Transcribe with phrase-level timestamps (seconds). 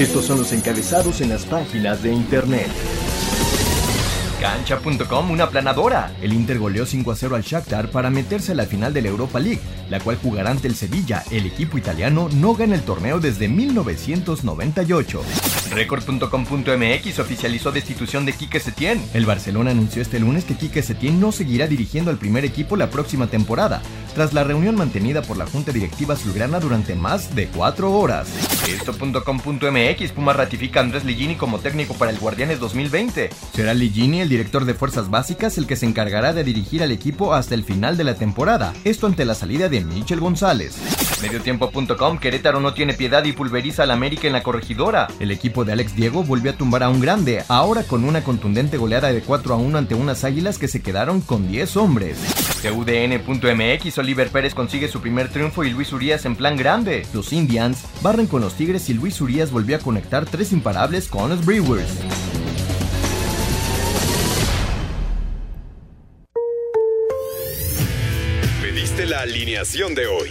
[0.00, 2.68] Estos son los encabezados en las páginas de internet.
[4.40, 6.10] Cancha.com, una planadora.
[6.22, 9.08] El Inter goleó 5 a 0 al Shakhtar para meterse a la final de la
[9.08, 9.60] Europa League,
[9.90, 11.22] la cual jugará ante el Sevilla.
[11.30, 15.20] El equipo italiano no gana el torneo desde 1998.
[15.72, 19.04] Record.com.mx oficializó destitución de Quique Setién.
[19.12, 22.88] El Barcelona anunció este lunes que Quique Setién no seguirá dirigiendo al primer equipo la
[22.88, 23.82] próxima temporada,
[24.14, 28.28] tras la reunión mantenida por la Junta Directiva Azulgrana durante más de cuatro horas.
[28.68, 33.30] Esto.com.mx Puma ratifica a Andrés Ligini como técnico para el Guardianes 2020.
[33.54, 37.34] Será Ligini, el director de Fuerzas Básicas, el que se encargará de dirigir al equipo
[37.34, 40.76] hasta el final de la temporada, esto ante la salida de Michel González.
[41.22, 45.08] Mediotiempo.com Querétaro no tiene piedad y pulveriza al América en la corregidora.
[45.20, 48.78] El equipo de Alex Diego volvió a tumbar a un grande, ahora con una contundente
[48.78, 52.18] goleada de 4 a 1 ante unas águilas que se quedaron con 10 hombres.
[52.62, 57.06] TUDN.mx Oliver Pérez consigue su primer triunfo y Luis Urias en plan grande.
[57.12, 61.30] Los Indians barren con los Tigres y Luis Urias volvió a conectar tres imparables con
[61.30, 61.90] los Brewers.
[68.62, 70.30] Pediste la alineación de hoy.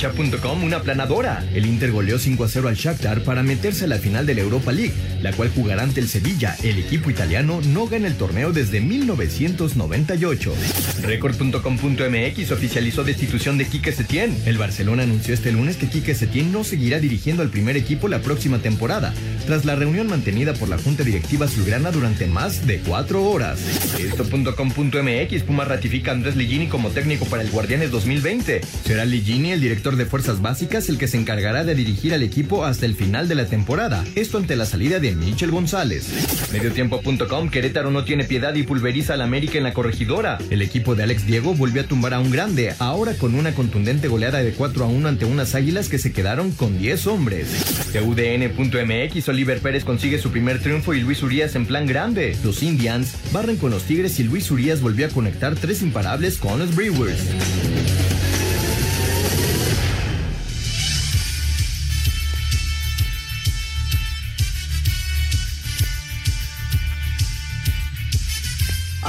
[0.00, 1.44] Cancha.com, una planadora.
[1.52, 4.42] El Inter goleó 5 a 0 al Shakhtar para meterse a la final de la
[4.42, 6.56] Europa League, la cual jugará ante el Sevilla.
[6.62, 10.54] El equipo italiano no gana el torneo desde 1998.
[11.02, 14.36] Record.com.mx oficializó destitución de Quique Setién.
[14.46, 18.20] El Barcelona anunció este lunes que Quique Setién no seguirá dirigiendo al primer equipo la
[18.20, 19.12] próxima temporada,
[19.46, 23.58] tras la reunión mantenida por la Junta Directiva Azulgrana durante más de cuatro horas.
[23.98, 28.60] Esto.com.mx Puma ratifica a Andrés Ligini como técnico para el Guardianes 2020.
[28.84, 32.64] Será Ligini, el director de Fuerzas Básicas, el que se encargará de dirigir al equipo
[32.64, 36.50] hasta el final de la temporada, esto ante la salida de Michel González.
[36.52, 40.38] Mediotiempo.com Querétaro no tiene piedad y pulveriza al América en la corregidora.
[40.50, 44.08] El equipo de Alex Diego volvió a tumbar a un grande, ahora con una contundente
[44.08, 47.48] goleada de 4 a 1 ante unas águilas que se quedaron con 10 hombres.
[47.92, 52.36] TUDN.mx Oliver Pérez consigue su primer triunfo y Luis Urias en plan grande.
[52.44, 56.58] Los Indians barren con los Tigres y Luis Urias volvió a conectar tres imparables con
[56.58, 57.20] los Brewers.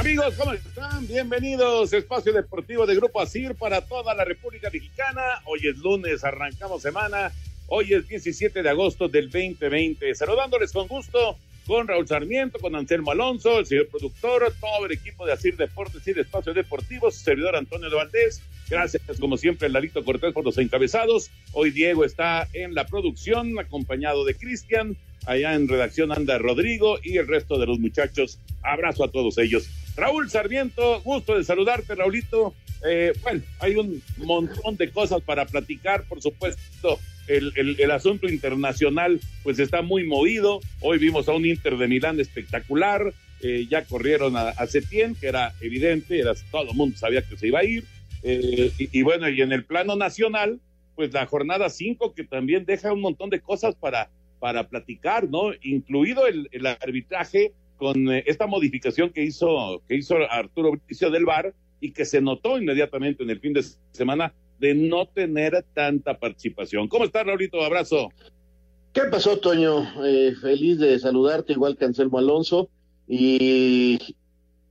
[0.09, 1.08] Amigos, ¿cómo están?
[1.08, 1.94] Bienvenidos.
[1.94, 5.22] Espacio Deportivo de Grupo ASIR para toda la República Mexicana.
[5.46, 7.31] Hoy es lunes, arrancamos semana.
[7.68, 10.16] Hoy es 17 de agosto del 2020.
[10.16, 11.38] Saludándoles con gusto
[11.68, 16.08] con Raúl Sarmiento, con Anselmo Alonso, el señor productor, todo el equipo de ASIR Deportes
[16.08, 18.42] y de Espacio Deportivo, su servidor Antonio de Valdés.
[18.68, 21.30] Gracias, como siempre, Lalito Cortés por los encabezados.
[21.53, 24.98] Hoy Diego está en la producción, acompañado de Cristian.
[25.25, 28.40] Allá en redacción anda Rodrigo y el resto de los muchachos.
[28.63, 29.69] Abrazo a todos ellos.
[29.96, 32.53] Raúl Sarmiento, gusto de saludarte, Raulito.
[32.88, 37.00] Eh, bueno, hay un montón de cosas para platicar, por supuesto.
[37.28, 40.62] El, el, asunto internacional pues está muy movido.
[40.81, 43.13] Hoy vimos a un Inter de Milán espectacular.
[43.41, 47.38] Eh, ya corrieron a, a Setién, que era evidente, era, todo el mundo sabía que
[47.38, 47.86] se iba a ir.
[48.24, 50.60] Eh, y, y, bueno, y en el plano nacional,
[50.95, 55.51] pues la jornada 5 que también deja un montón de cosas para, para platicar, ¿no?
[55.62, 61.53] Incluido el, arbitraje con eh, esta modificación que hizo, que hizo Arturo Bricio del VAR
[61.80, 66.88] y que se notó inmediatamente en el fin de semana de no tener tanta participación.
[66.88, 67.62] ¿Cómo estás, Raulito?
[67.62, 68.09] Abrazo.
[68.94, 70.06] ¿Qué pasó, Toño?
[70.06, 72.69] Eh, feliz de saludarte, igual que Anselmo Alonso,
[73.07, 74.15] y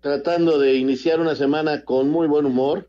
[0.00, 2.88] tratando de iniciar una semana con muy buen humor,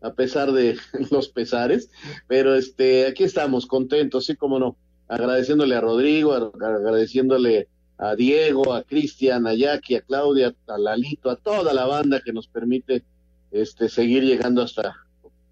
[0.00, 0.76] a pesar de
[1.10, 1.90] los pesares,
[2.26, 4.76] pero este, aquí estamos, contentos, sí, como no,
[5.10, 7.66] agradeciéndole a Rodrigo, agradeciéndole
[7.98, 12.32] a Diego, a Cristian, a Jackie, a Claudia, a Lalito, a toda la banda que
[12.32, 13.02] nos permite
[13.50, 14.94] este, seguir llegando hasta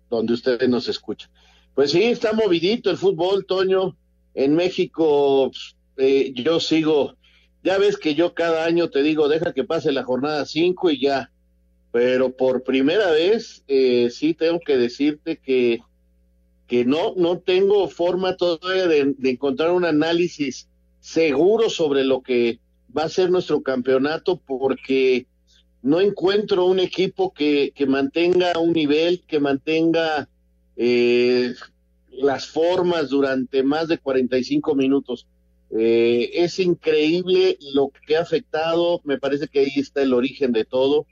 [0.09, 1.29] donde ustedes nos escuchan.
[1.75, 3.97] Pues sí, está movidito el fútbol, Toño.
[4.35, 7.17] En México, pues, eh, yo sigo,
[7.65, 11.01] ya ves que yo cada año te digo, deja que pase la jornada 5 y
[11.01, 11.33] ya.
[11.91, 15.81] Pero por primera vez, eh, sí tengo que decirte que,
[16.69, 20.69] que no, no tengo forma todavía de, encontrar un análisis
[21.01, 22.61] seguro sobre lo que
[22.97, 25.27] va a ser nuestro campeonato porque
[25.83, 30.29] no encuentro un equipo que, que mantenga un nivel, que mantenga
[30.77, 31.55] eh,
[32.11, 35.27] las formas durante más de 45 minutos.
[35.71, 40.67] Eh, es increíble lo que ha afectado, me parece que ahí está el origen de
[40.67, 41.07] todo,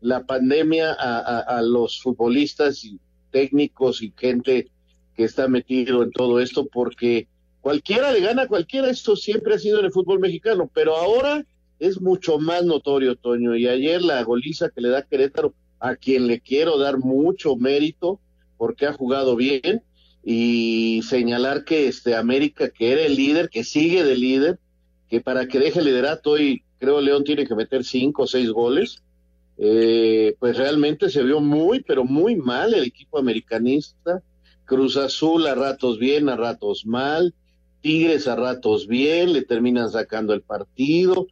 [0.00, 2.98] la pandemia a, a los futbolistas y
[3.30, 4.70] técnicos y gente
[5.16, 7.28] que está metido en todo esto, porque
[7.60, 11.44] cualquiera le gana cualquiera, esto siempre ha sido en el fútbol mexicano, pero ahora
[11.78, 16.26] es mucho más notorio, Toño, y ayer la goliza que le da Querétaro, a quien
[16.28, 18.20] le quiero dar mucho mérito,
[18.56, 19.82] porque ha jugado bien,
[20.24, 24.60] y señalar que este América, que era el líder, que sigue de líder,
[25.08, 28.50] que para que deje el liderato hoy creo León tiene que meter cinco o seis
[28.50, 29.02] goles,
[29.58, 34.22] eh, pues realmente se vio muy, pero muy mal el equipo americanista,
[34.64, 37.34] Cruz Azul a ratos bien, a ratos mal,
[37.80, 41.26] Tigres a ratos bien, le terminan sacando el partido,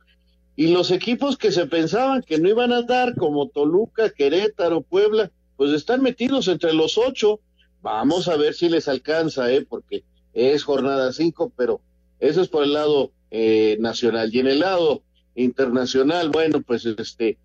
[0.57, 5.31] y los equipos que se pensaban que no iban a dar, como Toluca, Querétaro, Puebla,
[5.57, 7.41] pues están metidos entre los ocho.
[7.81, 9.65] Vamos a ver si les alcanza, ¿eh?
[9.67, 10.05] porque
[10.35, 11.81] es jornada cinco, pero
[12.19, 14.35] eso es por el lado eh, nacional.
[14.35, 15.03] Y en el lado
[15.35, 17.39] internacional, bueno, pues este,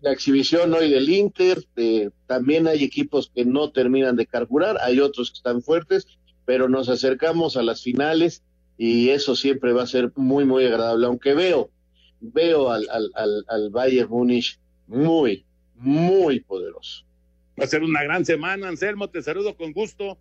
[0.00, 1.62] la exhibición hoy del Inter,
[2.26, 6.06] también hay equipos que no terminan de carburar, hay otros que están fuertes,
[6.46, 8.42] pero nos acercamos a las finales
[8.78, 11.70] y eso siempre va a ser muy, muy agradable, aunque veo
[12.20, 15.46] veo al, al, al, al Bayern Múnich muy,
[15.76, 17.04] muy poderoso.
[17.60, 20.18] Va a ser una gran semana, Anselmo, te saludo con gusto.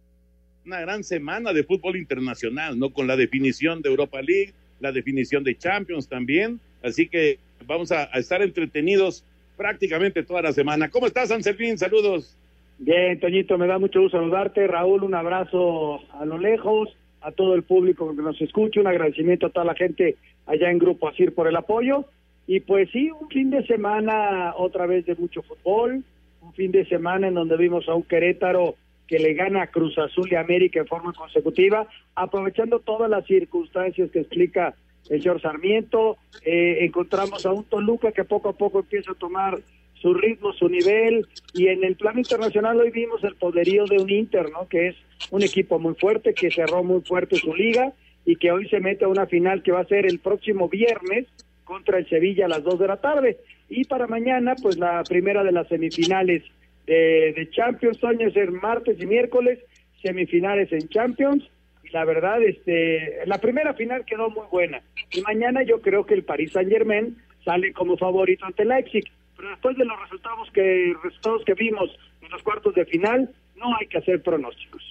[0.65, 2.91] Una gran semana de fútbol internacional, ¿no?
[2.91, 6.61] Con la definición de Europa League, la definición de Champions también.
[6.83, 9.25] Así que vamos a, a estar entretenidos
[9.55, 10.89] prácticamente toda la semana.
[10.89, 11.77] ¿Cómo estás, Anselmín?
[11.77, 12.37] Saludos.
[12.77, 14.67] Bien, Toñito, me da mucho gusto saludarte.
[14.67, 19.47] Raúl, un abrazo a lo lejos, a todo el público que nos escucha, un agradecimiento
[19.47, 22.05] a toda la gente allá en Grupo Asir por el apoyo.
[22.47, 26.03] Y pues sí, un fin de semana otra vez de mucho fútbol,
[26.41, 28.75] un fin de semana en donde vimos a un Querétaro
[29.07, 34.11] que le gana a Cruz Azul y América en forma consecutiva, aprovechando todas las circunstancias
[34.11, 34.75] que explica
[35.09, 36.17] el señor Sarmiento.
[36.43, 39.59] Eh, encontramos a un Toluca que poco a poco empieza a tomar
[40.01, 44.09] su ritmo, su nivel, y en el plano internacional hoy vimos el poderío de un
[44.09, 44.67] Inter, ¿no?
[44.67, 44.95] Que es
[45.31, 47.93] un equipo muy fuerte, que cerró muy fuerte su liga
[48.25, 51.25] y que hoy se mete a una final que va a ser el próximo viernes
[51.63, 53.37] contra el Sevilla a las 2 de la tarde.
[53.69, 56.43] Y para mañana, pues la primera de las semifinales
[56.85, 59.59] de, de Champions, es el martes y miércoles,
[60.01, 61.49] semifinales en Champions.
[61.95, 64.81] La verdad, este, la primera final quedó muy buena.
[65.13, 67.15] Y mañana yo creo que el Paris Saint Germain
[67.45, 69.05] sale como favorito ante Leipzig.
[69.37, 71.89] Pero después de los resultados que, resultados que vimos
[72.21, 74.83] en los cuartos de final, no hay que hacer pronósticos.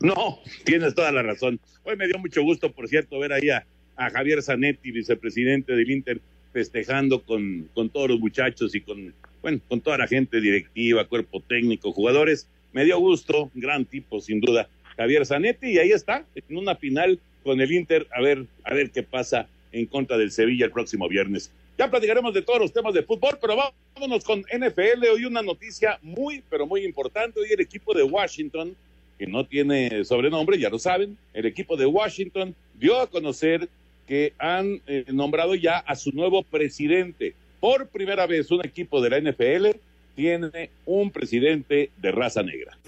[0.00, 1.60] No, tienes toda la razón.
[1.82, 3.66] Hoy me dio mucho gusto, por cierto, ver ahí a,
[3.96, 6.18] a Javier Zanetti, vicepresidente del Inter,
[6.54, 9.12] festejando con, con todos los muchachos y con,
[9.42, 12.48] bueno, con toda la gente directiva, cuerpo técnico, jugadores.
[12.72, 14.66] Me dio gusto, gran tipo, sin duda,
[14.98, 18.90] Javier Zanetti, y ahí está, en una final con el Inter, a ver, a ver
[18.90, 21.50] qué pasa en contra del Sevilla el próximo viernes.
[21.78, 23.56] Ya platicaremos de todos los temas de fútbol, pero
[23.94, 25.06] vámonos con NFL.
[25.14, 27.38] Hoy una noticia muy, pero muy importante.
[27.38, 28.74] Hoy el equipo de Washington
[29.18, 33.68] que no tiene sobrenombre, ya lo saben, el equipo de Washington dio a conocer
[34.06, 37.34] que han eh, nombrado ya a su nuevo presidente.
[37.60, 39.78] Por primera vez un equipo de la NFL
[40.14, 42.78] tiene un presidente de raza negra.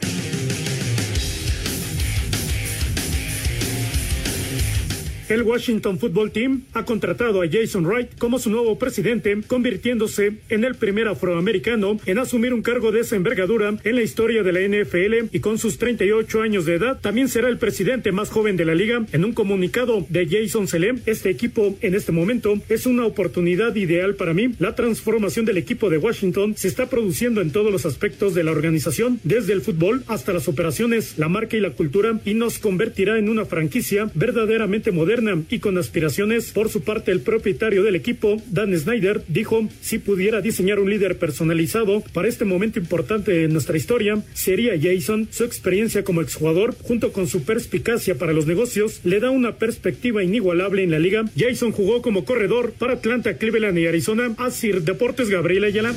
[5.30, 10.64] El Washington Football Team ha contratado a Jason Wright como su nuevo presidente, convirtiéndose en
[10.64, 14.58] el primer afroamericano en asumir un cargo de esa envergadura en la historia de la
[14.58, 18.64] NFL y con sus 38 años de edad también será el presidente más joven de
[18.64, 19.06] la liga.
[19.12, 24.16] En un comunicado de Jason Selem, este equipo en este momento es una oportunidad ideal
[24.16, 24.56] para mí.
[24.58, 28.50] La transformación del equipo de Washington se está produciendo en todos los aspectos de la
[28.50, 33.16] organización, desde el fútbol hasta las operaciones, la marca y la cultura, y nos convertirá
[33.16, 35.19] en una franquicia verdaderamente moderna
[35.50, 36.50] y con aspiraciones.
[36.52, 41.18] Por su parte, el propietario del equipo, Dan Snyder, dijo, si pudiera diseñar un líder
[41.18, 45.28] personalizado para este momento importante en nuestra historia, sería Jason.
[45.30, 50.22] Su experiencia como exjugador, junto con su perspicacia para los negocios, le da una perspectiva
[50.24, 51.24] inigualable en la liga.
[51.36, 54.34] Jason jugó como corredor para Atlanta, Cleveland y Arizona.
[54.38, 55.94] Asir Deportes Gabriel Ayala.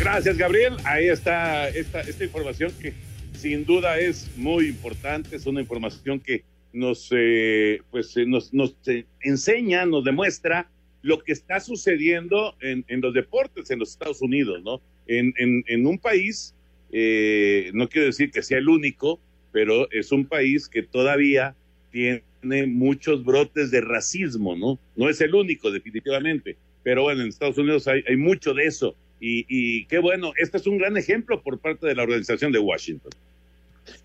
[0.00, 0.74] Gracias, Gabriel.
[0.84, 3.11] Ahí está esta información que
[3.42, 8.76] sin duda es muy importante, es una información que nos, eh, pues, eh, nos, nos
[8.86, 10.70] eh, enseña, nos demuestra
[11.02, 14.80] lo que está sucediendo en, los deportes en los Estados Unidos, ¿no?
[15.08, 16.54] En, en, un país,
[16.92, 19.18] no quiero decir que sea el único,
[19.50, 21.56] pero es un país que todavía
[21.90, 22.22] tiene
[22.68, 24.78] muchos brotes de racismo, ¿no?
[24.94, 28.94] No es el único, definitivamente, pero bueno, en Estados Unidos hay, hay mucho de eso.
[29.18, 32.60] Y, y, qué bueno, este es un gran ejemplo por parte de la organización de
[32.60, 33.10] Washington.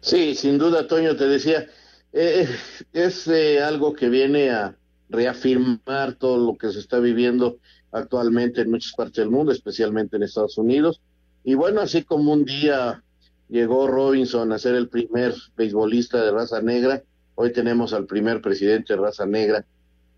[0.02, 1.68] Sí, sin duda, Toño, te decía,
[2.14, 2.48] eh,
[2.94, 4.78] es eh, algo que viene a
[5.10, 7.60] reafirmar todo lo que se está viviendo
[7.92, 11.02] actualmente en muchas partes del mundo, especialmente en Estados Unidos.
[11.44, 13.04] Y bueno, así como un día
[13.50, 17.04] llegó Robinson a ser el primer beisbolista de raza negra,
[17.36, 19.66] hoy tenemos al primer presidente de raza negra.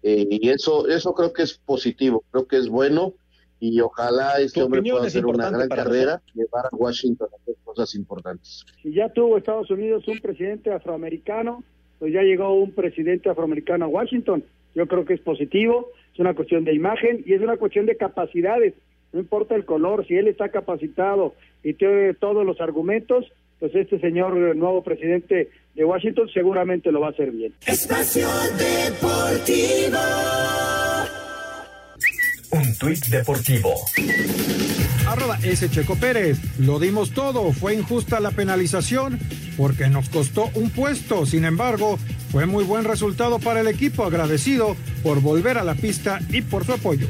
[0.01, 3.13] Eh, y eso, eso creo que es positivo, creo que es bueno
[3.59, 7.55] y ojalá este hombre pueda hacer una gran carrera, y llevar a Washington a hacer
[7.63, 8.65] cosas importantes.
[8.81, 11.63] Si ya tuvo Estados Unidos un presidente afroamericano,
[11.99, 14.43] pues ya llegó un presidente afroamericano a Washington.
[14.75, 17.97] Yo creo que es positivo, es una cuestión de imagen y es una cuestión de
[17.97, 18.73] capacidades.
[19.11, 23.25] No importa el color, si él está capacitado y tiene todos los argumentos,
[23.59, 27.53] pues este señor el nuevo presidente de Washington seguramente lo va a hacer bien.
[27.65, 29.97] Espacio Deportivo.
[32.79, 33.85] Tuit deportivo.
[35.05, 36.37] Arroba ese Checo Pérez.
[36.59, 37.51] Lo dimos todo.
[37.51, 39.19] Fue injusta la penalización
[39.57, 41.25] porque nos costó un puesto.
[41.25, 41.99] Sin embargo,
[42.31, 44.05] fue muy buen resultado para el equipo.
[44.05, 47.07] Agradecido por volver a la pista y por su apoyo.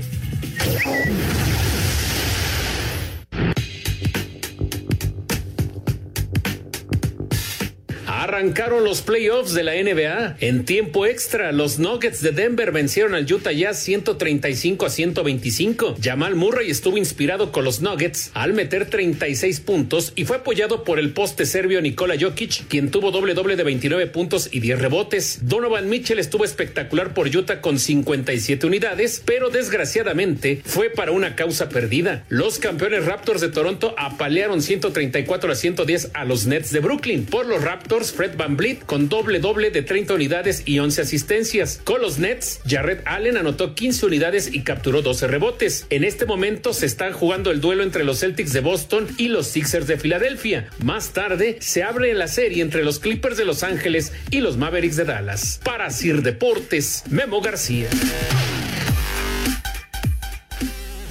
[8.39, 11.51] Arrancaron los playoffs de la NBA en tiempo extra.
[11.51, 15.98] Los Nuggets de Denver vencieron al Utah Jazz 135 a 125.
[16.01, 21.00] Jamal Murray estuvo inspirado con los Nuggets al meter 36 puntos y fue apoyado por
[21.00, 25.39] el poste serbio Nikola Jokic, quien tuvo doble doble de 29 puntos y 10 rebotes.
[25.41, 31.67] Donovan Mitchell estuvo espectacular por Utah con 57 unidades, pero desgraciadamente fue para una causa
[31.67, 32.24] perdida.
[32.29, 37.25] Los campeones Raptors de Toronto apalearon 134 a 110 a los Nets de Brooklyn.
[37.25, 41.81] Por los Raptors Fred Van Vliet con doble doble de 30 unidades y 11 asistencias.
[41.83, 45.88] Con los Nets, Jared Allen anotó 15 unidades y capturó 12 rebotes.
[45.89, 49.48] En este momento se está jugando el duelo entre los Celtics de Boston y los
[49.48, 50.69] Sixers de Filadelfia.
[50.83, 54.95] Más tarde se abre la serie entre los Clippers de Los Ángeles y los Mavericks
[54.95, 55.59] de Dallas.
[55.63, 57.89] Para Sir Deportes, Memo García.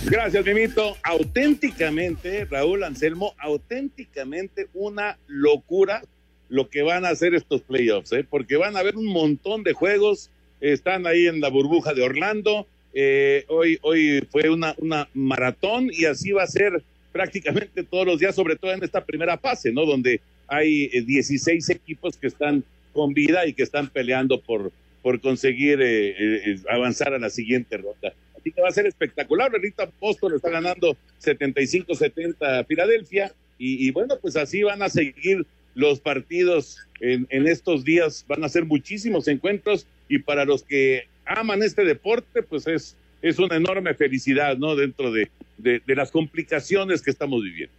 [0.05, 0.97] Gracias, Mimito.
[1.03, 6.03] Auténticamente, Raúl Anselmo, auténticamente una locura
[6.49, 8.25] lo que van a hacer estos playoffs, ¿eh?
[8.29, 12.67] porque van a haber un montón de juegos, están ahí en la burbuja de Orlando,
[12.95, 18.19] eh, hoy, hoy fue una, una maratón y así va a ser prácticamente todos los
[18.19, 19.85] días, sobre todo en esta primera fase, ¿no?
[19.85, 25.21] Donde hay 16 eh, equipos que están con vida y que están peleando por, por
[25.21, 28.13] conseguir eh, eh, avanzar a la siguiente ronda.
[28.37, 29.53] Así que va a ser espectacular.
[29.53, 35.47] Ahorita Boston está ganando 75-70 a Filadelfia y, y bueno, pues así van a seguir
[35.79, 41.07] los partidos en, en, estos días van a ser muchísimos encuentros y para los que
[41.25, 44.75] aman este deporte, pues es, es una enorme felicidad, ¿no?
[44.75, 47.77] Dentro de, de, de las complicaciones que estamos viviendo.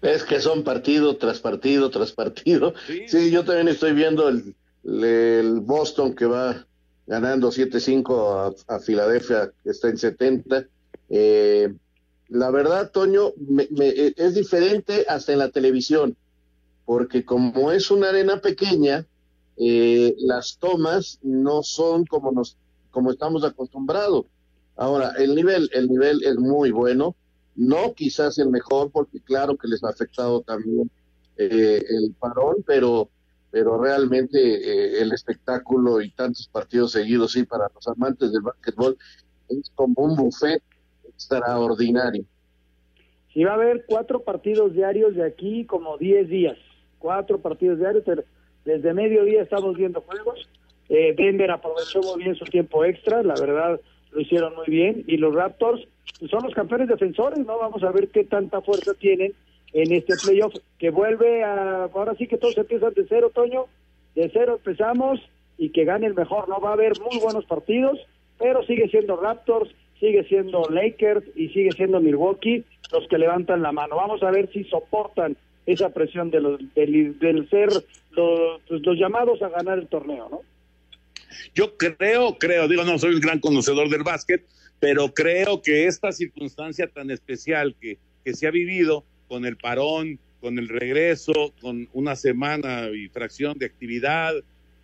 [0.00, 2.72] Es que son partido tras partido tras partido.
[2.86, 6.66] Sí, sí yo también estoy viendo el, el Boston que va
[7.06, 10.66] ganando 7-5 a, a, Filadelfia, que está en 70.
[11.10, 11.70] Eh,
[12.30, 16.16] la verdad, Toño, me, me, es diferente hasta en la televisión
[16.84, 19.06] porque como es una arena pequeña,
[19.56, 22.56] eh, las tomas no son como nos
[22.90, 24.26] como estamos acostumbrados.
[24.76, 27.16] Ahora, el nivel, el nivel es muy bueno,
[27.56, 30.90] no quizás el mejor, porque claro que les ha afectado también
[31.36, 33.08] eh, el parón, pero
[33.50, 38.98] pero realmente eh, el espectáculo y tantos partidos seguidos, sí, para los amantes del básquetbol,
[39.48, 40.60] es como un buffet
[41.08, 42.24] extraordinario.
[43.32, 46.58] Sí, va a haber cuatro partidos diarios de aquí como diez días
[47.04, 48.24] cuatro partidos diarios, pero
[48.64, 50.48] desde mediodía estamos viendo juegos.
[50.88, 53.78] Eh, Denver aprovechó muy bien su tiempo extra, la verdad
[54.10, 55.04] lo hicieron muy bien.
[55.06, 55.86] Y los Raptors
[56.30, 57.58] son los campeones defensores, ¿no?
[57.58, 59.34] Vamos a ver qué tanta fuerza tienen
[59.74, 61.90] en este playoff, que vuelve a.
[61.92, 63.66] Ahora sí que todos empiezan de cero, Toño.
[64.14, 65.20] De cero empezamos
[65.58, 66.58] y que gane el mejor, ¿no?
[66.58, 67.98] Va a haber muy buenos partidos,
[68.38, 69.68] pero sigue siendo Raptors,
[70.00, 73.96] sigue siendo Lakers y sigue siendo Milwaukee los que levantan la mano.
[73.96, 77.68] Vamos a ver si soportan esa presión de los, del, ser
[78.12, 80.40] los, pues, los llamados a ganar el torneo, ¿no?
[81.54, 84.44] Yo creo, creo, digo, no soy un gran conocedor del básquet,
[84.78, 90.18] pero creo que esta circunstancia tan especial que, que se ha vivido con el parón,
[90.40, 94.34] con el regreso, con una semana y fracción de actividad.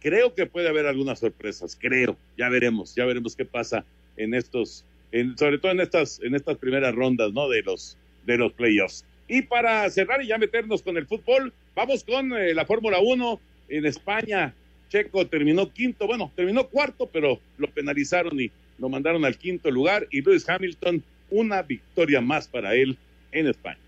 [0.00, 2.16] Creo que puede haber algunas sorpresas, creo.
[2.38, 3.84] Ya veremos, ya veremos qué pasa
[4.16, 7.48] en estos, en, sobre todo en estas, en estas primeras rondas, ¿no?
[7.50, 9.04] De los, de los playoffs.
[9.32, 13.40] Y para cerrar y ya meternos con el fútbol, vamos con eh, la Fórmula 1
[13.68, 14.52] en España.
[14.88, 20.08] Checo terminó quinto, bueno, terminó cuarto, pero lo penalizaron y lo mandaron al quinto lugar.
[20.10, 22.98] Y Lewis Hamilton, una victoria más para él
[23.30, 23.78] en España.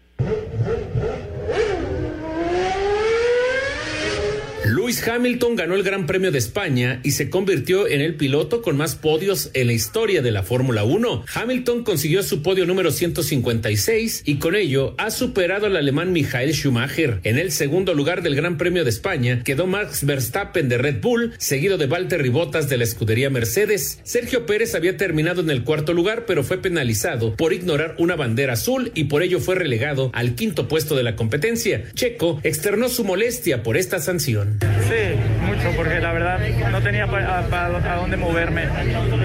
[4.74, 8.74] Lewis Hamilton ganó el Gran Premio de España y se convirtió en el piloto con
[8.78, 11.26] más podios en la historia de la Fórmula 1.
[11.34, 17.20] Hamilton consiguió su podio número 156 y con ello ha superado al alemán Michael Schumacher.
[17.22, 21.34] En el segundo lugar del Gran Premio de España quedó Max Verstappen de Red Bull,
[21.36, 24.00] seguido de Valtteri Bottas de la escudería Mercedes.
[24.04, 28.54] Sergio Pérez había terminado en el cuarto lugar, pero fue penalizado por ignorar una bandera
[28.54, 31.84] azul y por ello fue relegado al quinto puesto de la competencia.
[31.92, 34.61] Checo externó su molestia por esta sanción.
[34.88, 35.16] Sí,
[35.46, 36.38] mucho, porque la verdad
[36.70, 38.64] no tenía para dónde moverme.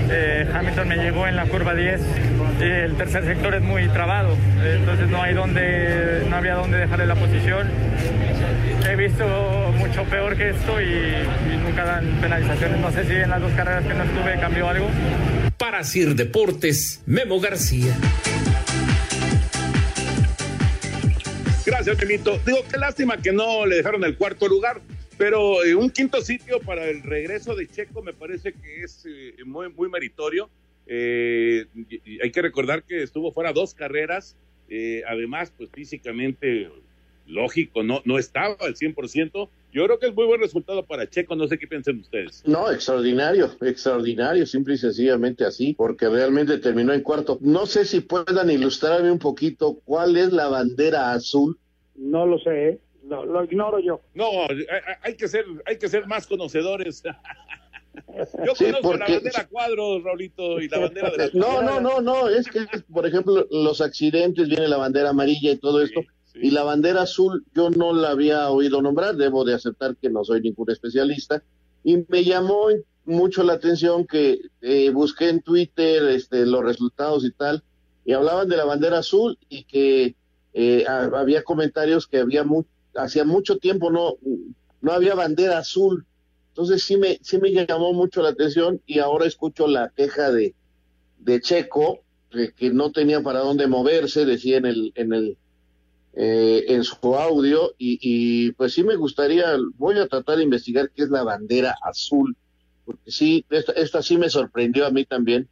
[0.10, 2.01] Eh, Hamilton me llegó en la curva 10
[2.60, 7.06] y el tercer sector es muy trabado, entonces no hay donde, no había dónde dejarle
[7.06, 7.67] la posición.
[8.89, 9.25] He visto
[9.77, 12.79] mucho peor que esto y, y nunca dan penalizaciones.
[12.79, 14.89] No sé si en las dos carreras que no estuve cambió algo.
[15.58, 17.94] Para Sir Deportes, Memo García.
[21.65, 22.39] Gracias, Temito.
[22.46, 24.79] Digo, qué lástima que no le dejaron el cuarto lugar,
[25.17, 29.33] pero eh, un quinto sitio para el regreso de Checo me parece que es eh,
[29.45, 30.50] muy, muy meritorio.
[30.86, 31.65] Eh,
[32.21, 34.38] hay que recordar que estuvo fuera dos carreras,
[35.07, 36.69] además, pues físicamente,
[37.25, 39.50] lógico, no, no estaba al 100%.
[39.74, 42.43] Yo creo que es muy buen resultado para Checo, no sé qué piensan ustedes.
[42.45, 47.38] No, extraordinario, extraordinario, simple y sencillamente así, porque realmente terminó en cuarto.
[47.41, 51.57] No sé si puedan ilustrarme un poquito cuál es la bandera azul.
[51.95, 52.79] No lo sé, ¿eh?
[53.08, 54.02] Lo, lo ignoro yo.
[54.14, 54.30] No,
[55.02, 57.04] hay, que ser, hay que ser más conocedores.
[58.46, 62.30] Yo conozco la bandera cuadros, Raulito, y la bandera de la No, no, no, no,
[62.30, 66.02] es que, por ejemplo, los accidentes, viene la bandera amarilla y todo esto,
[66.36, 70.24] y la bandera azul yo no la había oído nombrar, debo de aceptar que no
[70.24, 71.41] soy ningún especialista,
[71.84, 72.67] y me llamó
[73.06, 77.63] mucho la atención que eh, busqué en Twitter este, los resultados y tal,
[78.06, 80.15] y hablaban de la bandera azul y que
[80.54, 84.15] eh, había comentarios que había mucho hacía mucho tiempo no,
[84.81, 86.05] no había bandera azul.
[86.49, 90.55] Entonces sí me, sí me llamó mucho la atención y ahora escucho la queja de,
[91.19, 95.38] de Checo, que no tenía para dónde moverse, decía en el, en el,
[96.13, 101.03] eh, en su audio, y, pues sí me gustaría, voy a tratar de investigar qué
[101.03, 102.36] es la bandera azul,
[102.86, 105.47] porque sí, esta, esta sí me sorprendió a mí también.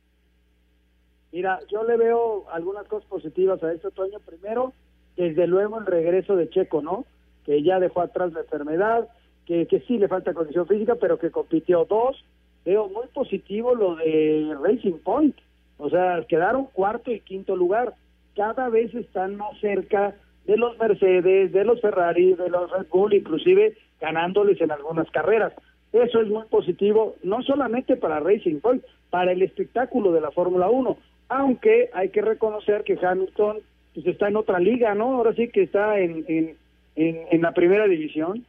[1.31, 4.19] Mira, yo le veo algunas cosas positivas a este otoño.
[4.25, 4.73] Primero,
[5.17, 7.05] desde luego el regreso de Checo, ¿no?
[7.45, 9.07] Que ya dejó atrás la enfermedad,
[9.45, 12.23] que, que sí le falta condición física, pero que compitió dos.
[12.65, 15.35] Veo muy positivo lo de Racing Point.
[15.77, 17.93] O sea, quedaron cuarto y quinto lugar.
[18.35, 23.13] Cada vez están más cerca de los Mercedes, de los Ferrari, de los Red Bull,
[23.13, 25.53] inclusive ganándoles en algunas carreras.
[25.91, 30.69] Eso es muy positivo, no solamente para Racing Point, para el espectáculo de la Fórmula
[30.69, 30.97] 1,
[31.29, 33.59] aunque hay que reconocer que Hamilton
[33.93, 35.15] pues, está en otra liga, ¿no?
[35.15, 36.57] Ahora sí que está en, en,
[36.95, 38.45] en, la primera división.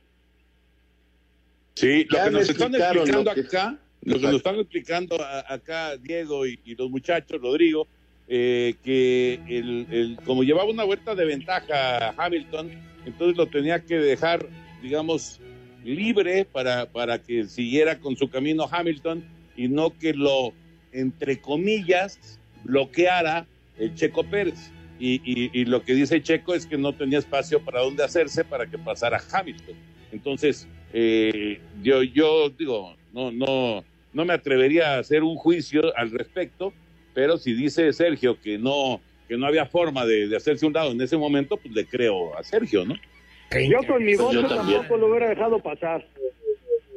[1.74, 6.58] Sí, lo que nos están explicando acá, lo que nos están explicando acá Diego y,
[6.76, 7.86] los muchachos, Rodrigo,
[8.28, 12.70] eh, que el, el, como llevaba una vuelta de ventaja Hamilton,
[13.04, 14.46] entonces lo tenía que dejar,
[14.82, 15.40] digamos,
[15.84, 19.24] libre para, para que siguiera con su camino Hamilton
[19.56, 20.52] y no que lo,
[20.92, 23.46] entre comillas, bloqueara
[23.78, 24.72] el Checo Pérez.
[24.98, 28.78] Y, lo que dice Checo es que no tenía espacio para dónde hacerse para que
[28.78, 29.74] pasara Hamilton.
[30.12, 36.10] Entonces, eh, yo, yo digo, no, no, no me atrevería a hacer un juicio al
[36.10, 36.72] respecto,
[37.12, 41.00] pero si dice Sergio que no, que no había forma de, hacerse un lado en
[41.00, 42.94] ese momento, pues le creo a Sergio, ¿no?
[43.50, 46.06] Yo con mi voz tampoco lo hubiera dejado pasar.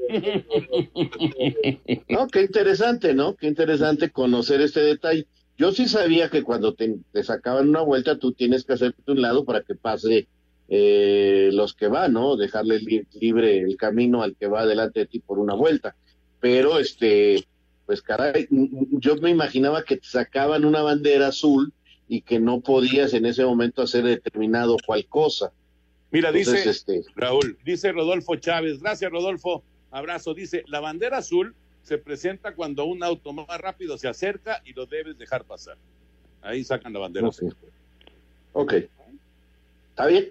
[2.10, 3.36] No, qué interesante, ¿no?
[3.36, 5.28] Qué interesante conocer este detalle.
[5.60, 9.44] Yo sí sabía que cuando te, sacaban una vuelta tú tienes que hacerte un lado
[9.44, 10.30] para que pase
[10.70, 12.38] eh, los que van, ¿no?
[12.38, 12.80] Dejarle
[13.20, 15.98] libre el camino al que va delante de ti por una vuelta.
[16.40, 17.46] Pero, este,
[17.86, 21.74] pues caray, yo me imaginaba que te sacaban una bandera azul
[22.08, 25.52] y que no podías en ese momento hacer determinado cual cosa.
[26.10, 27.04] Mira, dice este...
[27.16, 31.54] Raúl, dice Rodolfo Chávez, gracias Rodolfo, abrazo, dice, la bandera azul
[31.90, 35.76] se presenta cuando un auto más rápido se acerca y lo debes dejar pasar.
[36.40, 37.28] Ahí sacan la bandera.
[38.54, 38.74] Ok.
[39.90, 40.30] Está bien.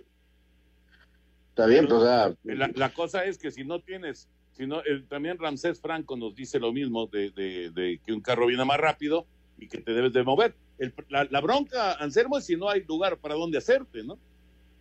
[1.50, 4.82] Está bien, pues, o sea, La, la cosa es que si no tienes, si no,
[4.84, 8.64] el- también Ramsés Franco nos dice lo mismo de, de- de que un carro viene
[8.64, 9.26] más rápido
[9.58, 10.54] y que te debes de mover.
[10.78, 14.16] El- la, la bronca, Anselmo, es si no hay lugar para donde hacerte, ¿no?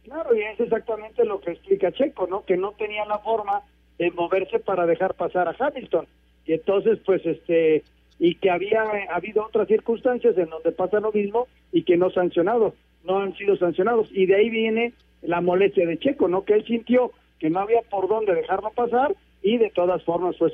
[0.04, 2.46] Claro, y es exactamente lo que explica Checo, ¿no?
[2.46, 3.64] Que no tenía la forma
[3.98, 6.08] de moverse para dejar pasar a Hamilton.
[6.48, 7.84] Y entonces, pues, este,
[8.20, 12.74] y que había habido otras circunstancias en donde pasa lo mismo y que no sancionados,
[13.04, 14.08] no han sido sancionados.
[14.12, 16.46] Y de ahí viene la molestia de Checo, ¿no?
[16.46, 20.52] Que él sintió que no había por dónde dejarlo pasar y de todas formas fue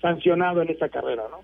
[0.00, 1.40] sancionado en esta carrera, ¿no?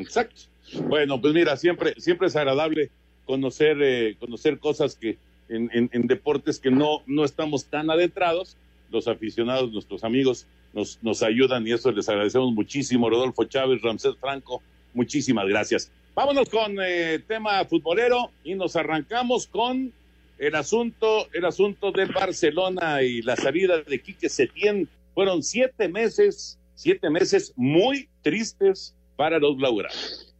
[0.00, 0.42] Exacto.
[0.88, 2.90] Bueno, pues mira, siempre, siempre es agradable
[3.26, 8.56] conocer, eh, conocer cosas que en- en deportes que no, no estamos tan adentrados.
[8.90, 13.08] Los aficionados, nuestros amigos, nos, ayudan y eso les agradecemos muchísimo.
[13.08, 15.90] Rodolfo Chávez, Ramsés Franco, muchísimas gracias.
[16.14, 19.92] Vámonos con eh, tema futbolero y nos arrancamos con
[20.38, 24.88] el asunto, el asunto del Barcelona y la salida de Quique Setién.
[25.14, 30.34] Fueron siete meses, siete meses muy tristes para los blaugranas.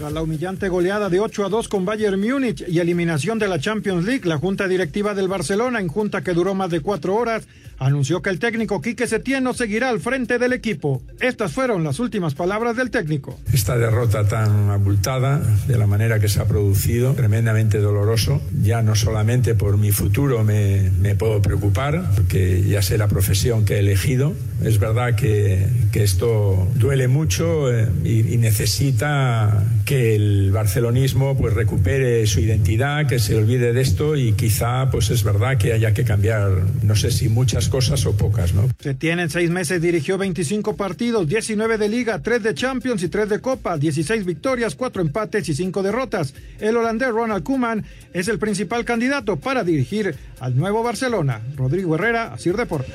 [0.00, 3.58] Tras la humillante goleada de 8 a 2 con Bayern Múnich y eliminación de la
[3.58, 7.46] Champions League, la Junta Directiva del Barcelona, en junta que duró más de cuatro horas,
[7.76, 11.02] anunció que el técnico Quique Setién seguirá al frente del equipo.
[11.20, 13.38] Estas fueron las últimas palabras del técnico.
[13.52, 18.40] Esta derrota tan abultada, de la manera que se ha producido, tremendamente doloroso.
[18.62, 23.66] Ya no solamente por mi futuro me, me puedo preocupar, porque ya sé la profesión
[23.66, 24.34] que he elegido.
[24.64, 31.52] Es verdad que, que esto duele mucho eh, y, y necesita que el barcelonismo pues
[31.52, 35.92] recupere su identidad, que se olvide de esto y quizá pues es verdad que haya
[35.92, 38.68] que cambiar, no sé si muchas cosas o pocas, ¿no?
[38.78, 43.30] Setién en seis meses dirigió 25 partidos, 19 de Liga, 3 de Champions y 3
[43.30, 46.34] de Copa, 16 victorias, 4 empates y 5 derrotas.
[46.60, 51.40] El holandés Ronald Koeman es el principal candidato para dirigir al nuevo Barcelona.
[51.56, 52.94] Rodrigo Herrera, Asir Deportes.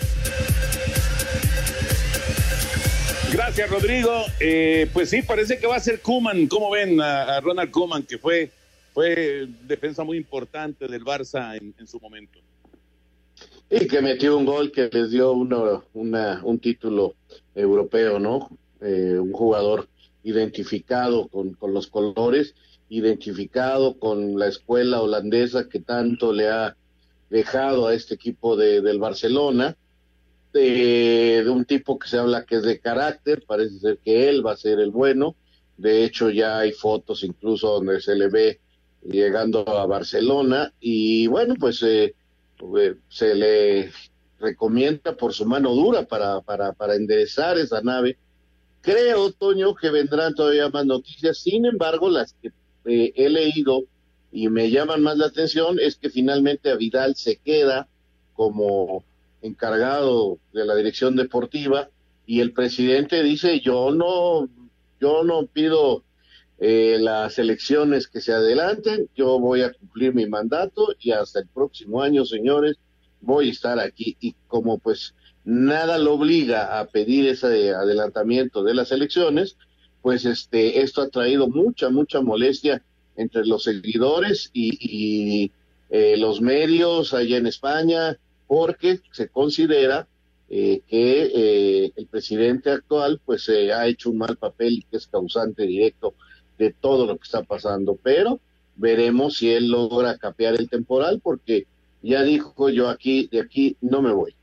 [3.35, 4.11] Gracias, Rodrigo.
[4.39, 6.47] Eh, pues sí, parece que va a ser Kuman.
[6.47, 8.49] ¿Cómo ven a, a Ronald Kuman, que fue,
[8.93, 12.39] fue defensa muy importante del Barça en, en su momento?
[13.69, 17.15] y que metió un gol que les dio uno, una, un título
[17.55, 18.49] europeo, ¿no?
[18.79, 19.89] Eh, un jugador
[20.23, 22.55] identificado con, con los colores,
[22.87, 26.77] identificado con la escuela holandesa que tanto le ha
[27.29, 29.75] dejado a este equipo de, del Barcelona,
[30.59, 34.45] de, de un tipo que se habla que es de carácter, parece ser que él
[34.45, 35.35] va a ser el bueno,
[35.77, 38.59] de hecho ya hay fotos incluso donde se le ve
[39.03, 41.83] llegando a Barcelona y bueno, pues...
[41.83, 42.15] Eh,
[42.79, 43.91] eh, se le
[44.39, 48.17] recomienda por su mano dura para, para, para enderezar esa nave.
[48.81, 51.39] Creo, Toño, que vendrán todavía más noticias.
[51.39, 52.51] Sin embargo, las que
[52.85, 53.83] eh, he leído
[54.31, 57.87] y me llaman más la atención es que finalmente a Vidal se queda
[58.33, 59.03] como
[59.41, 61.89] encargado de la dirección deportiva
[62.25, 64.49] y el presidente dice yo no
[64.99, 66.03] yo no pido
[66.57, 71.47] eh, las elecciones que se adelanten, yo voy a cumplir mi mandato y hasta el
[71.47, 72.77] próximo año, señores,
[73.19, 74.15] voy a estar aquí.
[74.21, 79.57] Y como pues nada lo obliga a pedir ese adelantamiento de las elecciones,
[80.01, 82.81] pues este esto ha traído mucha, mucha molestia
[83.17, 85.51] entre los seguidores y,
[85.89, 90.07] eh, los medios allá en España, porque se considera
[90.49, 94.97] eh, que eh, el presidente actual pues eh, ha hecho un mal papel y que
[94.97, 96.13] es causante directo
[96.57, 98.39] de todo lo que está pasando, pero
[98.75, 101.65] veremos si él logra capear el temporal porque
[102.03, 104.35] ya dijo yo aquí de aquí no me voy.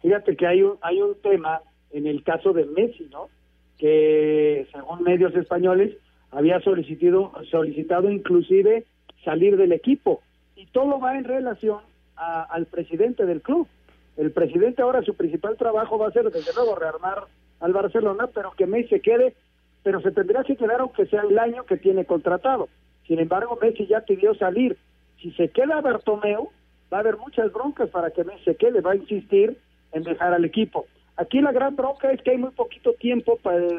[0.00, 3.28] Fíjate que hay un, hay un tema en el caso de Messi, ¿no?
[3.76, 5.96] Que según medios españoles
[6.30, 8.86] había solicitado, solicitado inclusive
[9.24, 10.22] salir del equipo.
[10.56, 11.80] Y todo va en relación
[12.20, 13.66] a- al presidente del club.
[14.16, 17.24] El presidente ahora su principal trabajo va a ser desde luego rearmar
[17.60, 19.34] al Barcelona, pero que Messi se quede,
[19.82, 22.68] pero se tendrá que quedar aunque sea el año que tiene contratado.
[23.06, 24.76] Sin embargo, Messi ya pidió salir.
[25.20, 26.50] Si se queda Bartomeu,
[26.92, 29.56] va a haber muchas broncas para que Messi se quede, va a insistir
[29.92, 30.86] en dejar al equipo.
[31.16, 33.38] Aquí la gran bronca es que hay muy poquito tiempo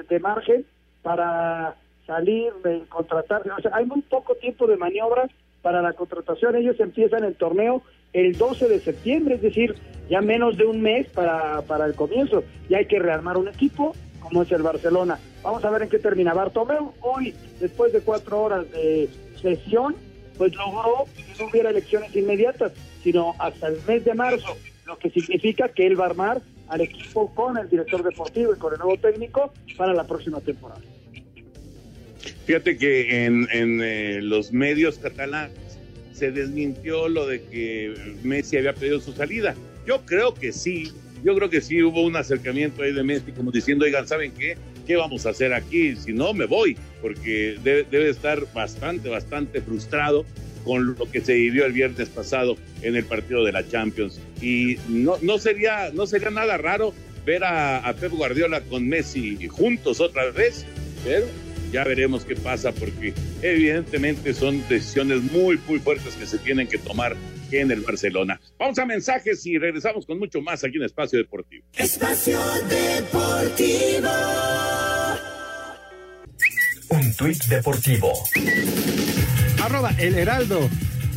[0.10, 0.66] de margen
[1.02, 1.76] para
[2.06, 5.28] salir, de contratar, o sea, hay muy poco tiempo de maniobra
[5.62, 6.56] para la contratación.
[6.56, 9.76] Ellos empiezan el torneo el 12 de septiembre, es decir,
[10.10, 12.44] ya menos de un mes para, para el comienzo.
[12.70, 15.20] Y hay que rearmar un equipo como es el Barcelona.
[15.44, 16.34] Vamos a ver en qué termina.
[16.34, 19.10] Bartomeu hoy, después de cuatro horas de
[19.42, 19.96] sesión,
[20.38, 22.72] pues logró que no hubiera elecciones inmediatas,
[23.04, 26.82] sino hasta el mes de marzo, lo que significa que él va a armar al
[26.82, 30.82] equipo con el director deportivo y con el nuevo técnico para la próxima temporada.
[32.46, 35.58] Fíjate que en, en eh, los medios catalanes
[36.14, 39.56] se desmintió lo de que Messi había pedido su salida.
[39.86, 40.92] Yo creo que sí,
[41.24, 44.58] yo creo que sí hubo un acercamiento ahí de Messi como diciendo, oigan, ¿saben qué?
[44.86, 45.96] ¿Qué vamos a hacer aquí?
[45.96, 50.26] Si no, me voy, porque debe, debe estar bastante, bastante frustrado
[50.64, 54.20] con lo que se vivió el viernes pasado en el partido de la Champions.
[54.42, 56.94] Y no, no, sería, no sería nada raro
[57.26, 60.66] ver a, a Pep Guardiola con Messi juntos otra vez,
[61.04, 61.26] pero
[61.72, 66.78] ya veremos qué pasa porque evidentemente son decisiones muy, muy fuertes que se tienen que
[66.78, 67.16] tomar
[67.52, 68.40] en el Barcelona.
[68.60, 71.66] Vamos a mensajes y regresamos con mucho más aquí en Espacio Deportivo.
[71.74, 74.10] Espacio Deportivo.
[76.90, 78.12] Un tuit deportivo.
[79.64, 80.70] Arroba El Heraldo.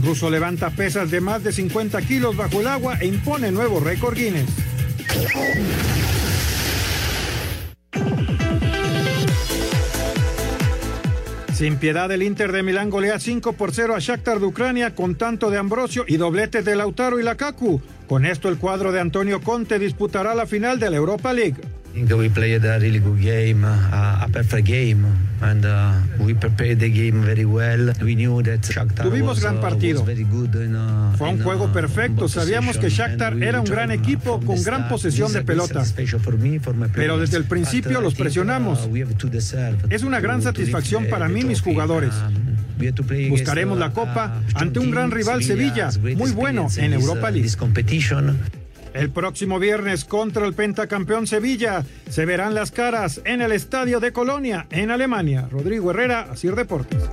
[0.03, 4.17] Ruso levanta pesas de más de 50 kilos bajo el agua e impone nuevo récord
[4.17, 4.49] Guinness.
[11.55, 15.15] Sin piedad, el Inter de Milán golea 5 por 0 a Shakhtar de Ucrania con
[15.15, 17.81] tanto de Ambrosio y dobletes de Lautaro y Lakaku.
[18.09, 21.61] Con esto, el cuadro de Antonio Conte disputará la final de la Europa League.
[21.95, 25.07] I think we played a really good game, a, a perfect game,
[25.41, 25.65] and
[26.19, 27.93] we prepared the game very well.
[28.03, 30.01] We knew that Shakhtar Tuvimos was, gran uh, partido.
[30.01, 32.27] was very good in, uh, Fue un juego uh, perfecto.
[32.27, 35.85] Sabíamos que Shakhtar era un gran equipo con gran posesión de pelota.
[36.95, 38.89] Pero desde el principio los presionamos.
[39.89, 42.13] Es una gran satisfacción para mí, mis jugadores.
[42.13, 47.51] Um, Buscaremos la Copa ante un gran rival, Sevilla, muy bueno en Europa League.
[48.95, 54.13] El próximo viernes contra el pentacampeón Sevilla se verán las caras en el estadio de
[54.13, 55.49] Colonia, en Alemania.
[55.51, 57.11] Rodrigo Herrera, Asir Deportes.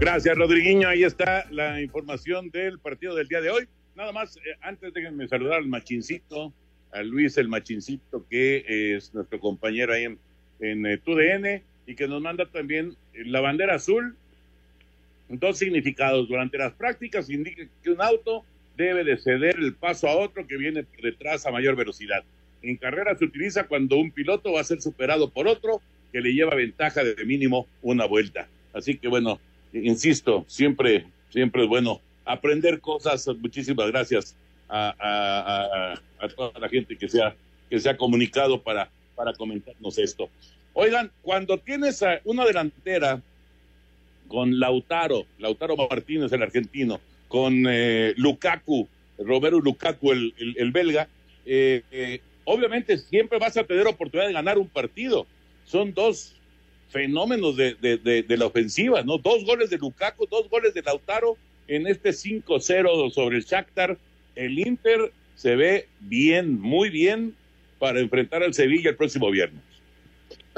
[0.00, 0.88] Gracias, Rodriguinho.
[0.88, 3.68] Ahí está la información del partido del día de hoy.
[3.94, 6.54] Nada más, eh, antes déjenme saludar al machincito,
[6.92, 10.18] a Luis el machincito, que es nuestro compañero ahí en,
[10.60, 14.16] en eh, TUDN y que nos manda también eh, la bandera azul.
[15.30, 16.28] Dos significados.
[16.28, 18.44] Durante las prácticas indica que un auto
[18.76, 22.24] debe de ceder el paso a otro que viene detrás a mayor velocidad.
[22.62, 25.80] En carrera se utiliza cuando un piloto va a ser superado por otro
[26.12, 28.48] que le lleva ventaja de mínimo una vuelta.
[28.72, 29.40] Así que bueno,
[29.72, 33.28] insisto, siempre, siempre es bueno aprender cosas.
[33.38, 34.36] Muchísimas gracias
[34.68, 35.94] a
[36.36, 37.34] toda la gente que se ha,
[37.68, 40.28] que se ha comunicado para, para comentarnos esto.
[40.72, 43.22] Oigan, cuando tienes a una delantera
[44.30, 48.86] con Lautaro, Lautaro Martínez, el argentino, con eh, Lukaku,
[49.18, 51.08] Roberto Lukaku, el, el- el belga,
[51.44, 55.26] eh, eh, obviamente siempre vas a tener oportunidad de ganar un partido.
[55.64, 56.36] Son dos
[56.90, 59.18] fenómenos de, de- de- de la ofensiva, ¿no?
[59.18, 63.98] Dos goles de Lukaku, dos goles de Lautaro en este 5-0 sobre el Shakhtar.
[64.36, 67.34] El Inter se ve bien, muy bien
[67.80, 69.60] para enfrentar al Sevilla el próximo viernes.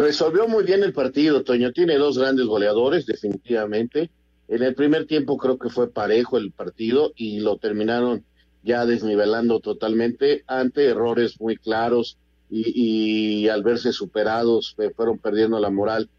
[0.03, 1.71] Resolvió muy bien el partido, Toño.
[1.71, 4.11] Tiene dos grandes goleadores, definitivamente.
[4.49, 8.25] En el primer tiempo creo que fue parejo el partido y lo terminaron
[8.65, 12.19] ya desnivelando totalmente ante errores muy claros
[12.51, 16.11] y, al verse superados eh, fueron perdiendo la moral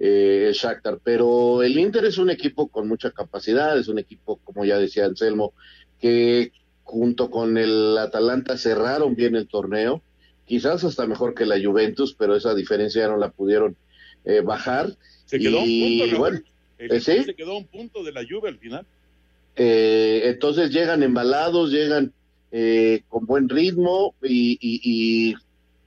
[0.00, 0.98] eh, Shakhtar.
[1.04, 5.04] Pero el Inter es un equipo con mucha capacidad, es un equipo, como ya decía
[5.04, 5.52] Anselmo,
[6.00, 6.50] que
[6.82, 10.02] junto con el Atalanta cerraron bien el torneo
[10.48, 13.76] quizás hasta mejor que la Juventus, pero esa diferencia ya no la pudieron
[14.24, 14.96] eh, bajar.
[15.26, 16.40] Se quedó y un punto, bueno,
[16.78, 18.86] El eh, sí, se quedó un punto de la lluvia al final.
[19.56, 22.12] eh, entonces llegan embalados, llegan
[22.50, 24.80] eh, con buen ritmo y, y-
[25.30, 25.34] y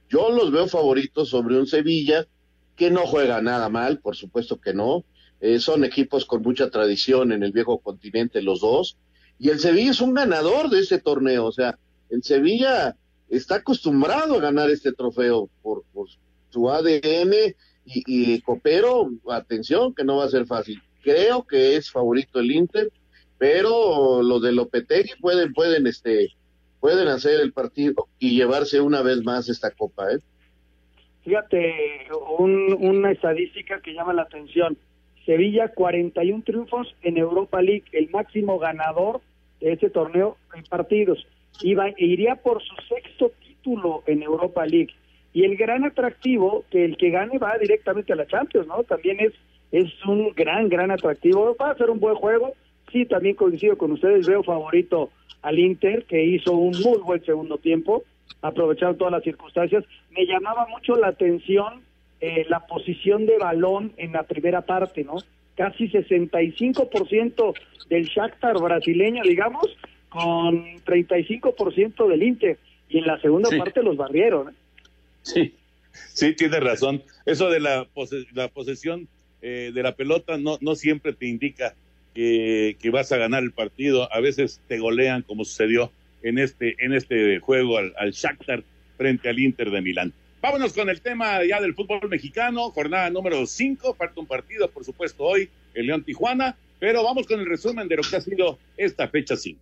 [0.10, 2.28] yo los veo favoritos sobre un Sevilla
[2.76, 5.04] que no juega nada mal, por supuesto que no.
[5.39, 8.97] Eh, son equipos con mucha tradición en el viejo continente los dos
[9.39, 11.80] y el Sevilla es un ganador de este torneo, o sea,
[12.12, 12.95] el Sevilla
[13.32, 16.08] está acostumbrado a ganar este trofeo por, por
[16.50, 17.34] su ADN
[17.86, 18.04] y,
[18.36, 20.80] y pero atención que no va a ser fácil.
[21.02, 22.91] Creo que es favorito el Inter,
[23.39, 26.30] pero los de Lopetegui pueden pueden este
[26.80, 30.20] pueden hacer el partido y llevarse una vez más esta copa, ¿eh?
[31.24, 32.08] Fíjate,
[32.39, 34.78] un- una estadística que llama la atención.
[35.26, 39.22] Sevilla, 41 triunfos en Europa League, el máximo ganador
[39.60, 41.28] de este torneo en partidos.
[41.62, 43.11] Iba, iría por su sexto
[43.62, 44.93] título en Europa League.
[45.34, 48.84] Y el gran atractivo, que el que gane va directamente a la Champions, ¿no?
[48.84, 49.34] También es,
[49.71, 51.56] es un gran, gran atractivo.
[51.60, 52.54] Va a ser un buen juego.
[52.91, 55.10] Sí, también coincido con ustedes, veo favorito
[55.41, 58.04] al Inter, que hizo un muy buen segundo tiempo,
[58.41, 59.86] aprovechando todas las circunstancias.
[60.12, 61.82] Me llamaba mucho la atención
[62.19, 65.15] eh, la posición de balón en la primera parte, ¿no?
[65.56, 67.54] Casi 65%
[67.89, 69.65] del Shakhtar brasileño, digamos,
[70.10, 72.60] con 35% del Inter.
[72.91, 73.58] Y en la segunda Sí.
[73.58, 74.56] parte los barrieron.
[75.23, 75.54] Sí,
[76.13, 77.04] Sí, tiene razón.
[77.25, 77.88] Eso de la,
[78.34, 79.08] la posesión
[79.41, 81.75] eh, de la pelota no, no siempre te indica
[82.13, 84.12] que, que, vas a ganar el partido.
[84.13, 85.91] A veces te golean, como sucedió
[86.23, 88.63] en este, en este juego al, al Shakhtar
[88.97, 90.13] frente al Inter de Milán.
[90.41, 94.84] Vámonos con el tema ya del fútbol mexicano, jornada número 5, falta un partido, por
[94.84, 98.58] supuesto, hoy, el León Tijuana, pero vamos con el resumen de lo que ha sido
[98.75, 99.60] esta fecha 5.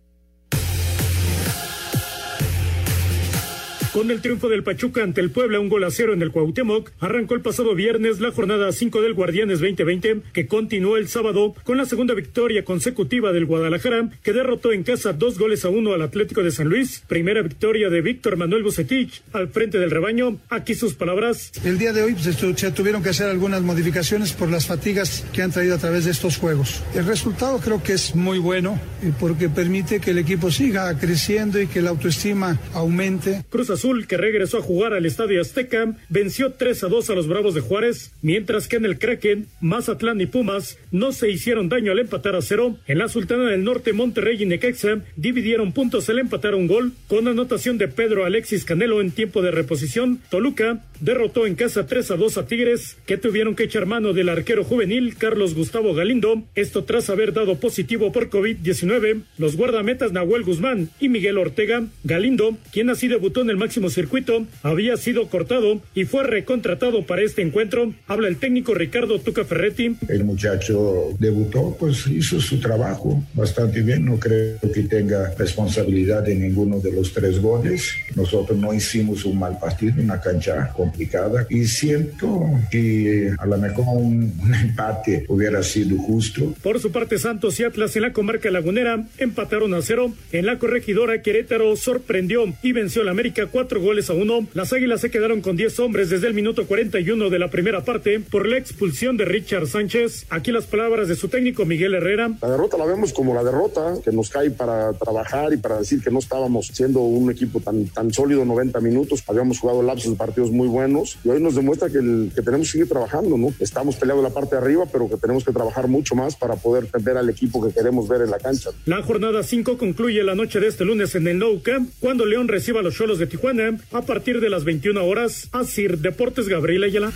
[3.92, 6.92] Con el triunfo del Pachuca ante el Puebla, un gol a cero en el Cuauhtémoc,
[7.00, 11.76] arrancó el pasado viernes la jornada 5 del Guardianes 2020, que continuó el sábado con
[11.76, 16.02] la segunda victoria consecutiva del Guadalajara, que derrotó en casa dos goles a uno al
[16.02, 17.02] Atlético de San Luis.
[17.08, 20.38] Primera victoria de Víctor Manuel Bucetich al frente del rebaño.
[20.50, 21.50] Aquí sus palabras.
[21.64, 25.42] El día de hoy pues, se tuvieron que hacer algunas modificaciones por las fatigas que
[25.42, 26.84] han traído a través de estos juegos.
[26.94, 28.80] El resultado creo que es muy bueno
[29.18, 33.44] porque permite que el equipo siga creciendo y que la autoestima aumente.
[33.50, 37.26] Cruz Azul, que regresó a jugar al Estadio Azteca, venció 3 a 2 a los
[37.26, 41.90] Bravos de Juárez, mientras que en el Kraken, Mazatlán y Pumas no se hicieron daño
[41.92, 42.76] al empatar a cero.
[42.86, 47.26] En la Sultana del Norte, Monterrey y Necaxa dividieron puntos al empatar un gol, con
[47.26, 50.20] anotación de Pedro Alexis Canelo en tiempo de reposición.
[50.28, 54.28] Toluca derrotó en casa 3 a 2 a Tigres, que tuvieron que echar mano del
[54.28, 59.22] arquero juvenil Carlos Gustavo Galindo, esto tras haber dado positivo por COVID-19.
[59.38, 64.46] Los guardametas Nahuel Guzmán y Miguel Ortega, Galindo, quien así debutó en el máximo circuito,
[64.62, 67.92] había sido cortado y fue recontratado para este encuentro.
[68.06, 69.96] Habla el técnico Ricardo Tuca Ferretti.
[70.08, 74.04] El muchacho debutó, pues hizo su trabajo bastante bien.
[74.04, 77.92] No creo que tenga responsabilidad de ninguno de los tres goles.
[78.16, 83.84] Nosotros no hicimos un mal partido, una cancha complicada y siento que a lo mejor
[83.88, 86.54] un, un empate hubiera sido justo.
[86.62, 90.12] Por su parte, Santos y Atlas en la comarca lagunera empataron a cero.
[90.32, 94.46] En la corregidora, Querétaro sorprendió y venció al América cuatro goles a uno.
[94.54, 98.18] Las Águilas se quedaron con 10 hombres desde el minuto 41 de la primera parte
[98.18, 100.24] por la expulsión de Richard Sánchez.
[100.30, 102.30] Aquí las palabras de su técnico Miguel Herrera.
[102.40, 106.02] La derrota la vemos como la derrota que nos cae para trabajar y para decir
[106.02, 109.22] que no estábamos siendo un equipo tan, tan sólido 90 minutos.
[109.26, 112.68] Habíamos jugado lapsos de partidos muy buenos y hoy nos demuestra que, el, que tenemos
[112.68, 113.52] que seguir trabajando, ¿no?
[113.60, 116.86] Estamos peleando la parte de arriba, pero que tenemos que trabajar mucho más para poder
[117.02, 118.70] ver al equipo que queremos ver en la cancha.
[118.86, 122.48] La jornada 5 concluye la noche de este lunes en el Nou Camp cuando León
[122.48, 123.49] reciba a los Cholos de Tijuana
[123.92, 125.48] a partir de las 21 horas.
[125.52, 127.12] Asir Deportes Gabriel Ayala.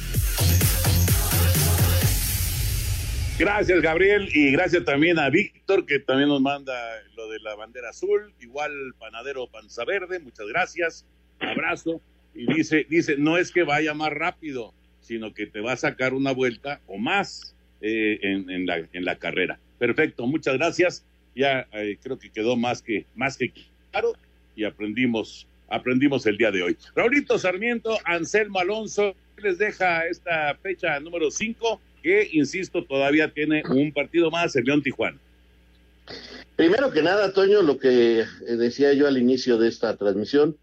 [3.39, 6.73] Gracias, Gabriel, y gracias también a Víctor, que también nos manda
[7.17, 11.05] lo de la bandera azul, igual Panadero Panza Verde, muchas gracias,
[11.41, 12.01] abrazo,
[12.33, 16.15] y dice, dice, no es que vaya más rápido, sino que te va a sacar
[16.15, 19.59] una vuelta o más eh, en, en, la, en la carrera.
[19.81, 23.53] Perfecto, muchas gracias, ya eh, creo que quedó más que, más que
[23.91, 24.13] claro,
[24.55, 26.77] y aprendimos, aprendimos el día de hoy.
[26.95, 33.93] Raulito Sarmiento, Anselmo Alonso, les deja esta fecha número 5 que, insisto, todavía tiene un
[33.93, 35.19] partido más, el León Tijuana.
[36.57, 40.57] Primero que nada, Toño, lo que decía yo al inicio de esta transmisión,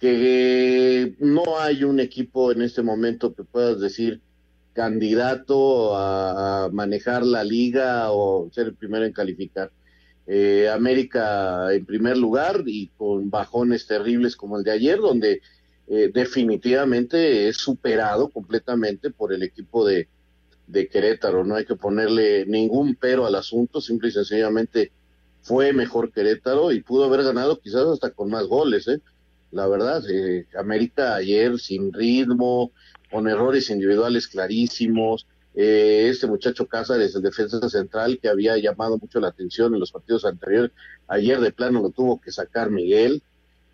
[0.00, 4.20] que no hay un equipo en este momento que puedas decir
[4.72, 9.70] candidato a manejar la liga o ser el primero en calificar.
[10.30, 15.40] Eh, América en primer lugar y con bajones terribles como el de ayer, donde
[15.86, 20.06] eh, definitivamente es superado completamente por el equipo de,
[20.66, 21.44] de Querétaro.
[21.44, 24.92] No hay que ponerle ningún pero al asunto, simple y sencillamente
[25.40, 29.00] fue mejor Querétaro y pudo haber ganado quizás hasta con más goles, ¿eh?
[29.50, 32.70] La verdad, eh, América ayer sin ritmo,
[33.10, 35.26] con errores individuales clarísimos.
[35.60, 39.90] Eh, este muchacho Cázares, el defensa central, que había llamado mucho la atención en los
[39.90, 40.70] partidos anteriores,
[41.08, 43.24] ayer de plano lo tuvo que sacar Miguel.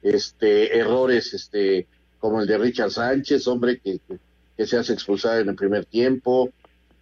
[0.02, 1.86] Este, errores este,
[2.18, 4.00] como el de Richard Sánchez, hombre que,
[4.56, 6.50] que, se hace expulsar en el primer tiempo.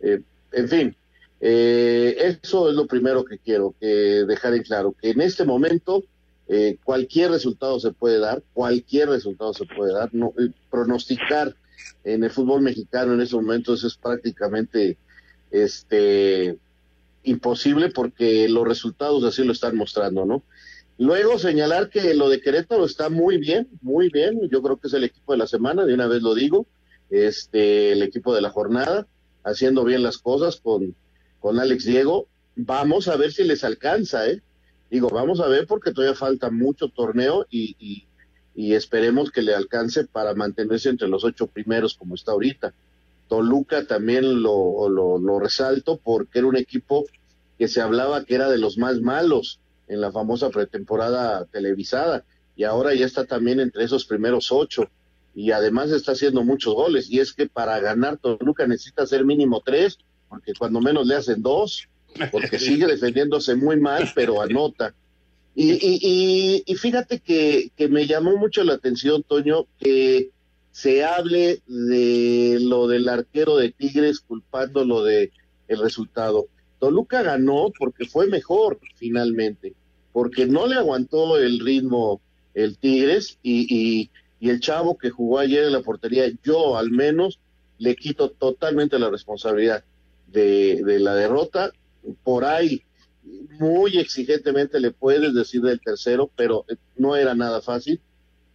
[0.01, 0.97] Eh, en fin,
[1.41, 6.03] eh, eso es lo primero que quiero que dejar en claro, que en este momento
[6.49, 11.55] eh, cualquier resultado se puede dar, cualquier resultado se puede dar, no, eh, pronosticar
[12.05, 14.97] en el fútbol mexicano en estos momentos es prácticamente
[15.51, 16.59] este
[17.25, 20.43] imposible porque los resultados así lo están mostrando, ¿no?
[20.99, 24.95] Luego señalar que lo de Querétaro está muy bien, muy bien, yo creo que es
[24.95, 26.67] el equipo de la semana, de una vez lo digo,
[27.11, 29.07] este el equipo de la jornada,
[29.45, 30.95] haciendo bien las cosas con,
[31.41, 34.43] con Alex Diego, vamos a ver si les alcanza, ¿eh?
[34.91, 38.07] Digo, vamos a ver porque todavía falta mucho torneo y,
[38.55, 42.75] y esperemos que le alcance para mantenerse entre los ocho primeros como está ahorita.
[43.29, 47.07] Toluca también lo, lo, lo, resalto porque era un equipo
[47.59, 52.25] que se hablaba que era de los más malos en la famosa pretemporada televisada
[52.57, 54.89] y ahora ya está también entre esos primeros ocho.
[55.35, 57.11] y además está haciendo muchos goles.
[57.11, 59.99] Y es que para ganar Toluca necesita hacer mínimo tres,
[60.29, 61.89] porque cuando menos le hacen dos,
[62.31, 64.95] porque sigue defendiéndose muy mal, pero anota.
[65.55, 70.31] Y, y, y, fíjate que, que me llamó mucho la atención, Toño, que
[70.71, 75.31] se hable de lo del arquero de Tigres culpándolo de
[75.69, 76.47] el resultado.
[76.79, 79.75] Toluca ganó porque fue mejor finalmente,
[80.13, 82.21] porque no le aguantó el ritmo
[82.55, 86.91] el Tigres y, y, y el chavo que jugó ayer en la portería, yo al
[86.91, 87.39] menos
[87.79, 89.85] le quito totalmente la responsabilidad
[90.29, 91.73] de, de la derrota.
[92.25, 92.83] Por ahí,
[93.23, 96.65] muy exigentemente le puedes decir del tercero, pero
[96.97, 98.01] no era nada fácil.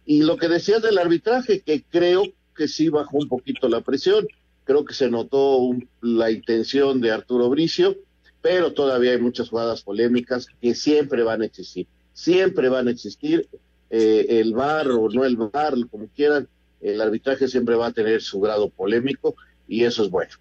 [0.04, 2.24] Y lo que decías del arbitraje, que creo
[2.56, 4.26] que sí bajó un poquito la presión,
[4.64, 7.96] creo que se notó la intención de Arturo Bricio,
[8.42, 13.48] pero todavía hay muchas jugadas polémicas que siempre van a existir, siempre van a existir,
[13.90, 16.48] eh, el VAR o no el VAR, como quieran,
[16.80, 19.34] el arbitraje siempre va a tener su grado polémico
[19.66, 20.32] y eso es bueno.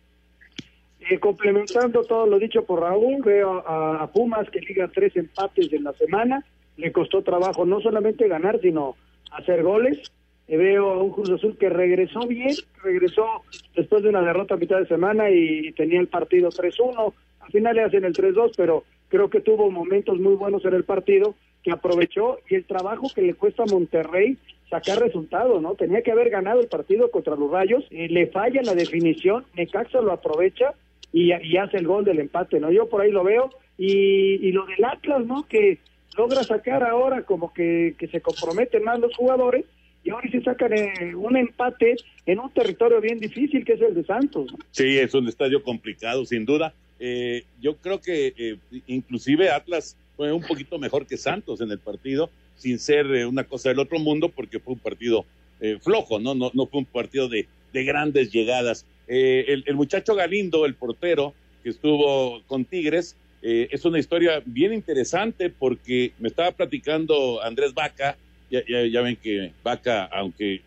[1.09, 5.85] Eh, complementando todo lo dicho por Raúl, veo a, Pumas que liga tres empates en
[5.85, 6.43] la semana,
[6.75, 8.95] le costó trabajo no solamente ganar, sino
[9.31, 10.11] hacer goles.
[10.49, 12.53] Eh, veo a un Cruz Azul que regresó bien,
[12.83, 13.25] regresó
[13.73, 17.13] después de una derrota a mitad de semana y tenía el partido 3-1.
[17.39, 20.83] Al final le hacen el 3-2, pero creo que tuvo momentos muy buenos en el
[20.83, 24.37] partido que aprovechó y el trabajo que le cuesta a Monterrey
[24.69, 25.75] sacar resultados, ¿no?
[25.75, 30.01] Tenía que haber ganado el partido contra los Rayos, eh, le falla la definición, Necaxa
[30.01, 30.73] lo aprovecha
[31.13, 32.71] y, hace el gol del empate, ¿no?
[32.71, 35.47] Yo por ahí lo veo y, y lo del Atlas, ¿no?
[35.47, 35.79] Que
[36.17, 39.65] logra sacar ahora como que, que se comprometen más los jugadores
[40.03, 41.95] y ahora se sacan eh, un empate
[42.25, 44.53] en un territorio bien difícil que es el de Santos.
[44.71, 46.73] Sí, es un estadio complicado, sin duda.
[46.99, 51.79] Eh, yo creo que eh, inclusive Atlas fue un poquito mejor que Santos en el
[51.79, 55.25] partido, sin ser eh, una cosa del otro mundo, porque fue un partido
[55.61, 56.33] eh, flojo, ¿no?
[56.33, 56.51] ¿no?
[56.53, 58.85] No fue un partido de, de grandes llegadas.
[59.07, 64.73] Eh, el, el, muchacho Galindo, el portero, que estuvo con Tigres, es una historia bien
[64.73, 68.17] interesante porque me estaba platicando Andrés Vaca,
[68.51, 70.61] ya, ya, ya ven que Vaca, aunque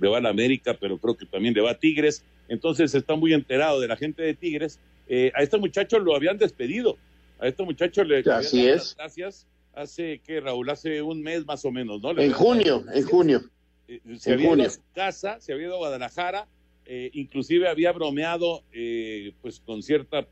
[0.00, 3.14] le va a la América, pero creo que también le va a Tigres, entonces está
[3.14, 4.80] muy enterado de la gente de Tigres.
[5.08, 6.96] a este muchacho lo habían despedido,
[7.38, 8.96] a este muchacho le Así es.
[8.96, 9.46] gracias
[9.76, 12.18] hace que Raúl hace un mes más o menos, ¿no?
[12.18, 13.42] En junio, en junio.
[13.88, 14.64] Eh, se En había junio.
[14.64, 16.46] ido a su casa, se había ido a Guadalajara,
[16.86, 20.26] eh, inclusive había bromeado eh, pues con cierta,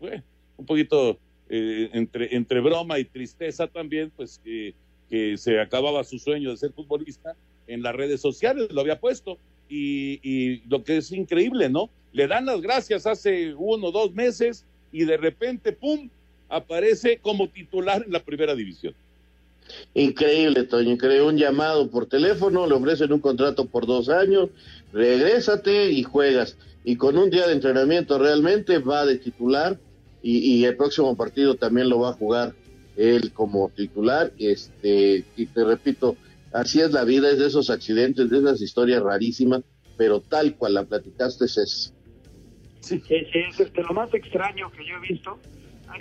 [0.00, 0.22] eh,
[0.56, 1.18] un poquito
[1.48, 4.74] eh, entre, entre broma y tristeza también, pues que,
[5.08, 9.38] que se acababa su sueño de ser futbolista en las redes sociales, lo había puesto.
[9.70, 11.90] Y, y lo que es increíble, ¿no?
[12.12, 16.08] Le dan las gracias hace uno o dos meses y de repente, ¡pum!,
[16.48, 18.94] aparece como titular en la primera división.
[19.94, 21.26] Increíble, Toño, increíble.
[21.26, 24.50] Un llamado por teléfono, le ofrecen un contrato por dos años,
[24.92, 26.56] regrésate y juegas.
[26.84, 29.78] Y con un día de entrenamiento realmente va de titular
[30.22, 32.54] y, el próximo partido también lo va a jugar
[32.96, 34.32] él como titular.
[34.38, 36.16] Este, y te repito,
[36.52, 39.62] así es la vida, es de esos accidentes, de esas historias rarísimas,
[39.96, 41.92] pero tal cual la platicaste es.
[42.80, 45.38] Sí, sí, es de lo más extraño que yo he visto.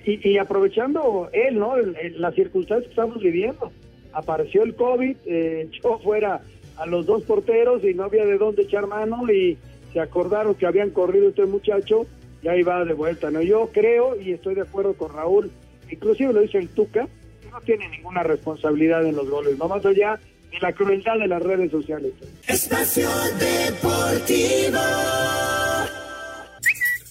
[0.06, 1.76] Y, y aprovechando él, ¿no?
[1.78, 3.72] El- el- las circunstancias que estamos viviendo.
[4.14, 6.42] Apareció el COVID, eh, echó fuera
[6.78, 9.58] a los dos porteros y no había de dónde echar mano y
[9.94, 12.06] se acordaron que habían corrido este muchacho
[12.44, 13.42] y ahí va de vuelta, ¿no?
[13.42, 15.50] Yo creo y estoy de acuerdo con Raúl,
[15.90, 17.08] inclusive lo dice el Tuca,
[17.42, 20.20] que no tiene ninguna responsabilidad en los goles, no más allá
[20.52, 22.12] de la crueldad de las redes sociales.
[22.48, 23.10] Espacio
[23.40, 24.80] Deportivo.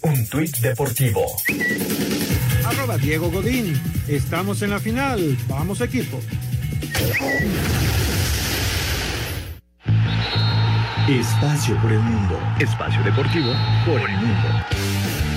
[0.03, 1.23] Un tuit deportivo.
[2.67, 3.81] Arroba Diego Godín.
[4.09, 5.37] Estamos en la final.
[5.49, 6.19] Vamos equipo.
[11.09, 12.39] Espacio por el mundo.
[12.59, 13.53] Espacio deportivo
[13.85, 14.96] por el mundo.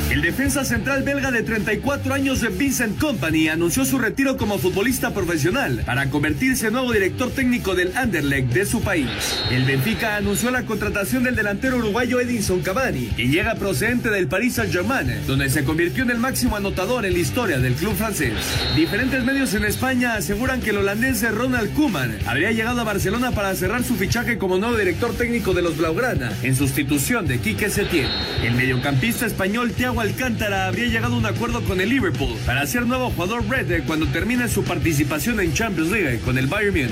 [0.09, 5.13] El defensa central belga de 34 años de Vincent Company anunció su retiro como futbolista
[5.13, 9.07] profesional para convertirse en nuevo director técnico del Anderlecht de su país.
[9.51, 14.55] El Benfica anunció la contratación del delantero uruguayo Edinson Cavani, quien llega procedente del Paris
[14.55, 18.33] Saint-Germain, donde se convirtió en el máximo anotador en la historia del club francés.
[18.75, 23.53] Diferentes medios en España aseguran que el holandés Ronald Koeman habría llegado a Barcelona para
[23.53, 28.07] cerrar su fichaje como nuevo director técnico de los Blaugrana, en sustitución de Quique Setién.
[28.43, 32.85] El mediocampista español Thiago Alcántara habría llegado a un acuerdo con el Liverpool para ser
[32.85, 36.91] nuevo jugador red cuando termine su participación en Champions League con el Bayern.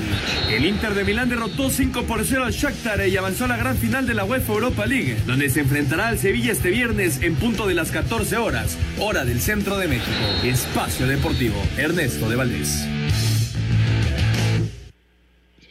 [0.49, 3.77] El Inter de Milán derrotó 5 por 0 al Shakhtar y avanzó a la gran
[3.77, 7.67] final de la UEFA Europa League, donde se enfrentará al Sevilla este viernes en punto
[7.67, 10.11] de las 14 horas, hora del centro de México.
[10.43, 12.96] Espacio Deportivo, Ernesto de Valdés.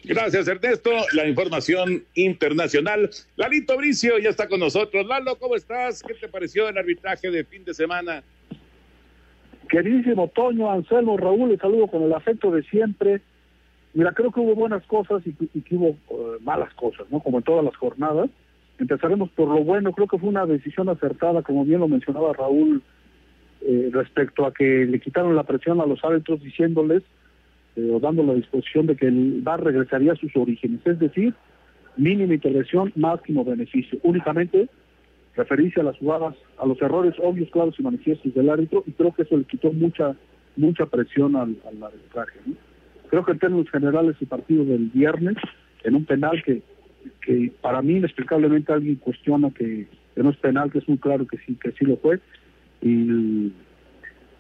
[0.07, 0.91] Gracias, Ernesto.
[1.15, 3.11] La información internacional.
[3.35, 5.05] Lalito Bricio ya está con nosotros.
[5.05, 6.01] Lalo, ¿cómo estás?
[6.01, 8.23] ¿Qué te pareció el arbitraje de fin de semana?
[9.69, 13.21] Queridísimo Toño, Anselmo, Raúl, les saludo con el afecto de siempre.
[13.95, 17.19] Mira, creo que hubo buenas cosas y, que hubo eh, malas cosas, ¿no?
[17.19, 18.31] Como en todas las jornadas.
[18.79, 22.81] Empezaremos por lo bueno, creo que fue una decisión acertada, como bien lo mencionaba Raúl,
[23.63, 27.03] eh, respecto a que le quitaron la presión a los árbitros diciéndoles
[27.77, 31.35] eh, o dando la disposición de que el VAR regresaría a sus orígenes, es decir,
[31.97, 33.99] mínima intervención, máximo beneficio.
[34.03, 34.69] Únicamente
[35.35, 39.13] referirse a las jugadas, a los errores obvios, claros y manifiestos del árbitro, y creo
[39.13, 40.17] que eso le quitó mucha
[40.57, 42.41] mucha presión al, al arbitraje.
[43.09, 45.37] Creo que en términos generales el partido del viernes,
[45.85, 46.63] en un penal que,
[47.21, 51.37] que para mí inexplicablemente alguien cuestiona que, no es penal, que es muy claro que
[51.39, 52.21] sí, que sí lo fue,
[52.83, 53.53] y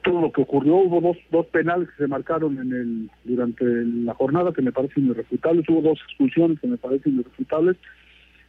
[0.06, 4.14] todo lo que ocurrió, hubo dos, dos penales que se marcaron en el, durante la
[4.14, 7.76] jornada que me parecen irrefutables, hubo dos expulsiones que me parecen irrefutables,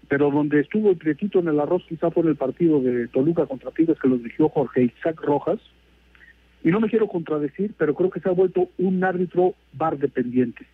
[0.08, 3.48] pero donde estuvo el prietito en el arroz quizá fue en el partido de Toluca
[3.48, 5.60] contra Tigres que los dirigió Jorge Isaac Rojas,
[6.64, 10.66] y no me quiero contradecir, pero creo que se ha vuelto un árbitro bar dependiente.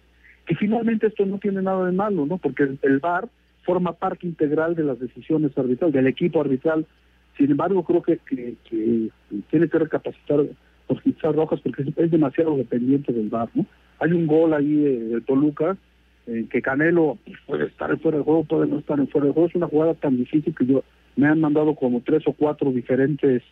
[0.50, 2.38] Y finalmente esto no tiene nada de malo, ¿no?
[2.40, 3.30] Porque el, bar
[3.64, 6.86] forma parte integral de las decisiones arbitrales, del equipo arbitral.
[7.38, 8.20] Sin embargo, creo que,
[9.50, 10.46] tiene que recapacitar
[10.88, 13.66] por quitar rojas porque es, demasiado dependiente del bar, ¿no?
[14.00, 15.78] Hay un gol ahí de, Toluca
[16.28, 19.34] en que Canelo puede estar en fuera del juego, puede no estar en fuera del
[19.34, 19.50] juego.
[19.50, 20.84] Es una jugada tan difícil que yo
[21.16, 23.44] me han mandado como tres o cuatro diferentes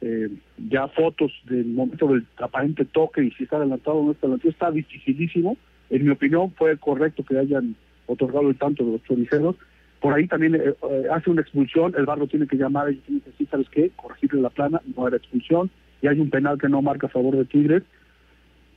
[0.00, 0.28] eh,
[0.68, 4.50] ya fotos del momento del aparente toque y si está adelantado o no está adelantado,
[4.50, 5.56] está dificilísimo.
[5.88, 9.56] En mi opinión fue correcto que hayan otorgado el tanto de los choriceros.
[10.00, 13.20] Por ahí también eh, eh, hace una expulsión, el barro tiene que llamar y tiene
[13.22, 13.90] que decir, ¿sabes qué?
[13.96, 15.70] Corregirle la plana, no era expulsión.
[16.06, 17.82] Hay un penal que no marca a favor de Tigres,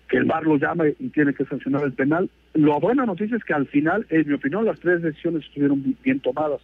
[0.08, 2.30] que el bar lo llama y tiene que sancionar el penal.
[2.54, 6.20] Lo buena noticia es que al final, en mi opinión, las tres decisiones estuvieron bien
[6.20, 6.62] tomadas.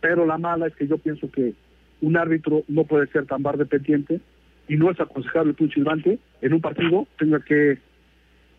[0.00, 1.54] Pero la mala es que yo pienso que
[2.00, 4.20] un árbitro no puede ser tan bar dependiente
[4.68, 7.78] y no es aconsejable que un en un partido tenga que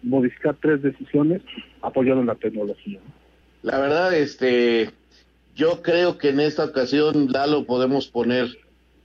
[0.04, 1.41] modificar tres decisiones
[1.82, 2.99] apoyando en la tecnología.
[3.64, 4.89] La verdad, este,
[5.56, 8.47] yo creo que en esta ocasión Lalo podemos poner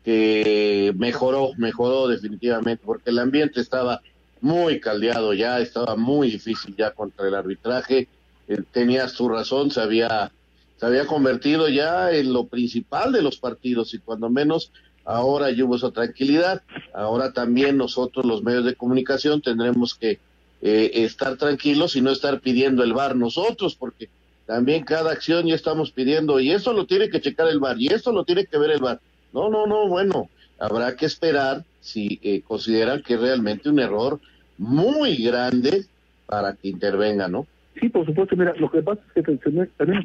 [0.07, 4.03] que mejoró, mejoró definitivamente, porque el ambiente estaba
[4.41, 8.07] muy caldeado ya, estaba muy difícil ya contra el arbitraje,
[8.47, 10.31] eh, tenía su razón, se había
[10.79, 14.71] se había convertido ya en lo principal de los partidos y cuando menos
[15.05, 16.63] ahora ya hubo esa tranquilidad.
[16.95, 20.21] Ahora también nosotros los medios de comunicación tendremos que
[20.63, 24.09] eh, estar tranquilos y no estar pidiendo el bar nosotros porque
[24.47, 27.89] también cada acción ya estamos pidiendo y eso lo tiene que checar el bar y
[27.89, 29.01] esto lo tiene que ver el bar.
[29.33, 34.21] No, no, no, bueno, habrá que esperar si eh, consideran que es realmente un error
[34.59, 35.85] muy grande
[36.27, 37.47] para que intervenga, ¿no?
[37.81, 38.37] Sí, por supuesto.
[38.37, 39.37] Mira, lo que pasa es que
[39.77, 40.05] también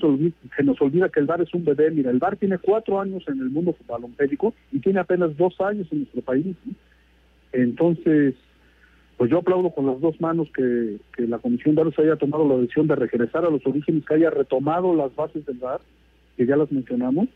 [0.56, 1.90] se nos olvida que el VAR es un bebé.
[1.90, 5.88] Mira, el VAR tiene cuatro años en el mundo balompédico y tiene apenas dos años
[5.92, 6.56] en nuestro país.
[7.54, 8.36] Entonces,
[9.18, 12.58] pues yo aplaudo con las dos manos que, la Comisión de se haya tomado la
[12.58, 15.80] decisión de regresar a los orígenes, que haya retomado las bases del VAR,
[16.36, 17.28] que ya las mencionamos,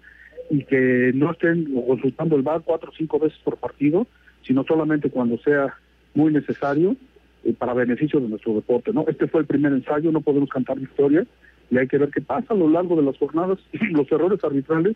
[0.50, 4.08] y que no estén consultando el VAR cuatro o cinco veces por partido,
[4.44, 5.76] sino solamente cuando sea
[6.14, 6.96] muy necesario
[7.44, 8.92] eh, para beneficio de nuestro deporte.
[8.94, 9.06] ¿no?
[9.08, 11.26] Este fue el primer ensayo, no podemos cantar victoria
[11.70, 13.60] y hay que ver qué pasa a lo largo de las jornadas.
[13.92, 14.96] Los errores arbitrales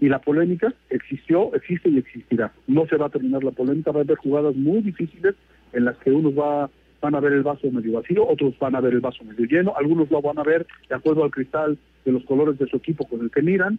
[0.00, 2.52] y la polémica existió, existe y existirá.
[2.66, 5.34] No se va a terminar la polémica, va a haber jugadas muy difíciles
[5.72, 6.70] en las que unos va,
[7.00, 9.74] van a ver el vaso medio vacío, otros van a ver el vaso medio lleno,
[9.76, 13.06] algunos lo van a ver de acuerdo al cristal de los colores de su equipo
[13.06, 13.78] con el que miran,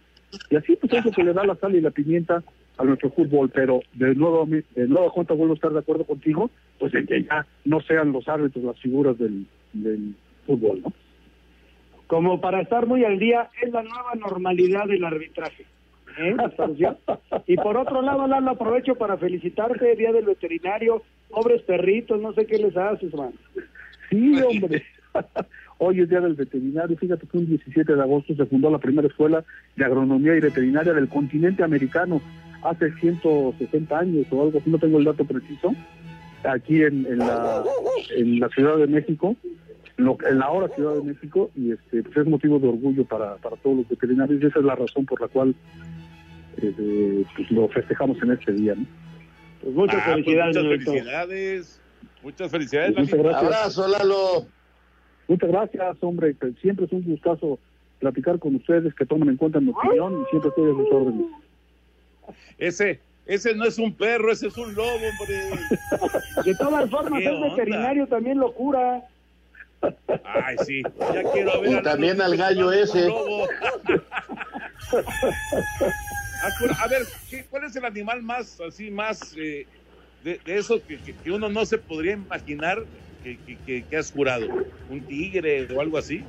[0.50, 2.42] y así pues eso que le da la sal y la pimienta
[2.76, 6.50] a nuestro fútbol, pero de nuevo, de nuevo cuenta vuelvo a estar de acuerdo contigo,
[6.78, 10.14] pues en que ya no sean los árbitros las figuras del, del
[10.46, 10.92] fútbol, ¿no?
[12.06, 15.66] Como para estar muy al día, es la nueva normalidad del arbitraje.
[16.18, 16.36] ¿Eh?
[17.46, 22.46] y por otro lado, Lalo, aprovecho para felicitarte, Día del Veterinario, pobres perritos, no sé
[22.46, 23.32] qué les haces, man.
[24.10, 24.82] Sí, hombre.
[25.78, 26.96] Hoy es Día del Veterinario.
[26.96, 29.44] Fíjate que un 17 de agosto se fundó la primera escuela
[29.76, 32.20] de agronomía y veterinaria del continente americano
[32.62, 35.74] hace 160 años o algo así, no tengo el dato preciso,
[36.44, 37.62] aquí en, la,
[38.16, 39.36] en la Ciudad de México,
[39.96, 43.56] en la ahora Ciudad de México, y este pues es motivo de orgullo para, para
[43.56, 45.54] todos los veterinarios, y esa es la razón por la cual
[46.62, 48.74] eh, pues lo festejamos en este día.
[49.62, 50.56] Pues muchas ah, pues felicidades.
[50.56, 51.80] muchas felicidades.
[52.22, 52.96] Muchas felicidades.
[52.96, 53.44] Muchas gracias.
[53.44, 54.46] Abrazo, Lalo.
[55.28, 56.34] Muchas gracias, hombre.
[56.60, 57.58] Siempre es un gustazo
[57.98, 61.26] platicar con ustedes, que tomen en cuenta mi opinión y siempre estoy a sus órdenes.
[62.58, 65.42] Ese, ese no es un perro, ese es un lobo, hombre.
[66.44, 69.02] De todas formas, el veterinario también lo cura.
[70.24, 70.82] Ay, sí,
[71.12, 71.72] ya quiero ver.
[71.72, 73.08] Y también al gallo ese.
[76.42, 77.02] A ver,
[77.50, 79.66] ¿cuál es el animal más, así, más eh,
[80.22, 82.84] de, eso que, que, uno no se podría imaginar
[83.22, 84.46] que, que, has curado?
[84.88, 86.22] ¿Un tigre o algo así?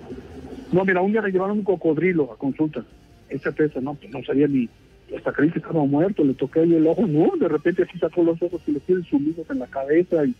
[0.71, 2.83] No, mira, un día le llevaron un cocodrilo a consulta.
[3.29, 4.67] Esa pesa, no, pues no sabía ni,
[5.15, 8.23] hasta creí que estaba muerto, le toqué ahí el ojo, no, de repente así sacó
[8.23, 10.35] los ojos y le tienen sumidos en la cabeza y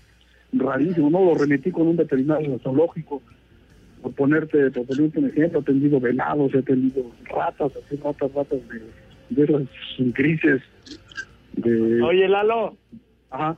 [0.53, 3.21] rarísimo, no, lo remetí con un veterinario zoológico
[4.01, 8.59] por ponerte, por ponerte un ejemplo, he tenido venados, he tenido ratas, así ratas, ratas
[8.69, 8.81] de,
[9.29, 9.67] de esas
[10.13, 10.61] grises.
[11.53, 12.01] De...
[12.01, 12.77] Oye, Lalo.
[13.29, 13.57] Ajá.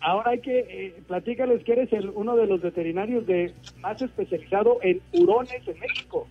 [0.00, 4.78] Ahora hay que, eh, platícales que eres el, uno de los veterinarios de más especializado
[4.82, 6.28] en hurones en México.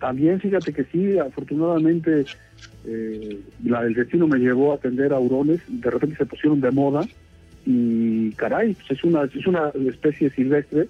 [0.00, 2.24] También, fíjate que sí, afortunadamente
[2.86, 6.70] eh, la, el destino me llevó a atender a hurones, de repente se pusieron de
[6.70, 7.06] moda
[7.64, 10.88] y caray, pues es una, es una especie silvestre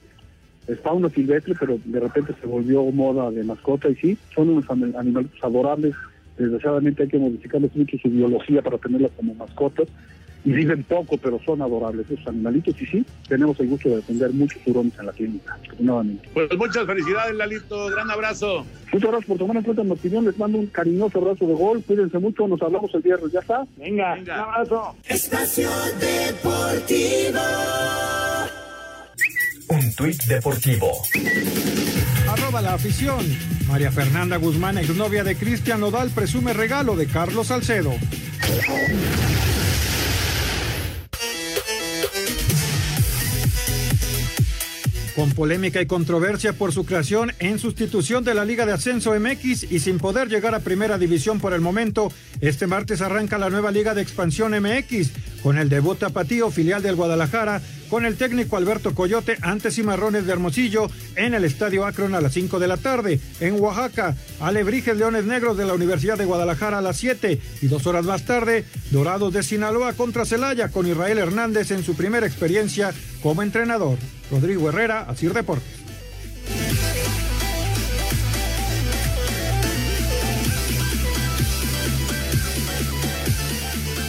[0.67, 4.69] es fauna silvestre, pero de repente se volvió moda de mascota y sí, son unos
[4.71, 5.95] animales adorables.
[6.43, 9.87] Desgraciadamente hay que modificarles mucho su biología para tenerlas como mascotas
[10.45, 14.33] y viven poco, pero son adorables esos animalitos y sí, tenemos el gusto de atender
[14.33, 16.29] muchos hurones en la clínica, nuevamente.
[16.35, 18.67] Pues muchas felicidades, Lalito, gran abrazo.
[18.93, 21.85] Muchas gracias por tomar en cuenta mi opinión, les mando un cariñoso abrazo de gol,
[21.87, 23.65] cuídense mucho, nos hablamos el viernes, ¿ya está?
[23.77, 24.97] Venga, un abrazo.
[25.07, 25.71] Estación
[26.01, 27.39] Deportivo.
[29.73, 31.03] Un tuit deportivo.
[32.29, 33.25] Arroba la afición.
[33.67, 37.95] María Fernanda Guzmán, exnovia de Cristian Nodal, presume regalo de Carlos Salcedo.
[45.15, 49.71] con polémica y controversia por su creación en sustitución de la Liga de Ascenso MX
[49.71, 52.11] y sin poder llegar a Primera División por el momento,
[52.41, 55.11] este martes arranca la nueva Liga de Expansión MX
[55.43, 60.33] con el debut tapatío filial del Guadalajara con el técnico Alberto Coyote ante Cimarrones de
[60.33, 63.21] Hermosillo en el Estadio Akron a las 5 de la tarde.
[63.41, 67.87] En Oaxaca, Alebrijes Leones Negros de la Universidad de Guadalajara a las 7 y dos
[67.87, 72.95] horas más tarde, Dorados de Sinaloa contra Celaya con Israel Hernández en su primera experiencia
[73.23, 73.99] como entrenador.
[74.31, 75.83] Rodrigo Herrera, Asir Deportes.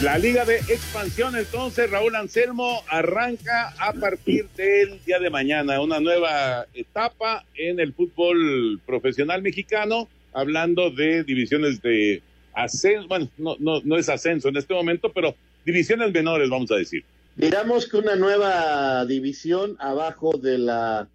[0.04, 5.98] La Liga de Expansión, entonces, Raúl Anselmo, arranca a partir del día de mañana una
[5.98, 13.96] nueva etapa en el fútbol profesional mexicano, hablando de divisiones de ascenso, bueno, no, no,
[13.96, 15.34] es ascenso en este momento, pero
[15.64, 17.02] divisiones menores, vamos a decir.
[17.36, 21.08] Digamos que una nueva división abajo de la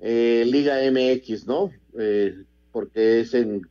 [0.00, 1.72] eh, Liga MX, ¿no?
[1.98, 2.34] Eh,
[2.72, 3.66] porque es en,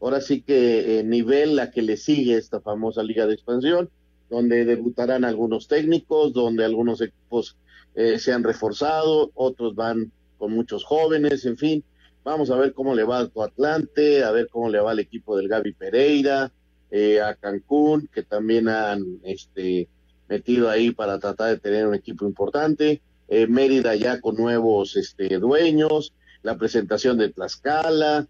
[0.00, 3.90] ahora sí que en nivel la que le sigue esta famosa Liga de Expansión
[4.34, 7.56] donde debutarán algunos técnicos, donde algunos equipos
[7.94, 11.84] eh, se han reforzado, otros van con muchos jóvenes, en fin.
[12.24, 15.36] Vamos a ver cómo le va al Atlante, a ver cómo le va al equipo
[15.36, 16.50] del Gaby Pereira,
[16.90, 19.88] eh, a Cancún, que también han este,
[20.28, 23.00] metido ahí para tratar de tener un equipo importante.
[23.28, 26.12] Eh, Mérida ya con nuevos este, dueños,
[26.42, 28.26] la presentación de Tlaxcala.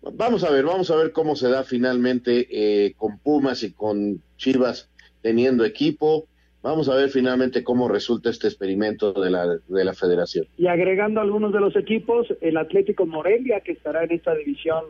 [0.00, 4.90] Vamos a ver, vamos a ver cómo se da finalmente con Pumas y con Chivas
[5.24, 6.26] teniendo equipo.
[6.62, 10.46] Vamos a ver finalmente cómo resulta este experimento de la, de la federación.
[10.58, 14.84] Y agregando algunos de los equipos, el Atlético Morelia, que estará en esta división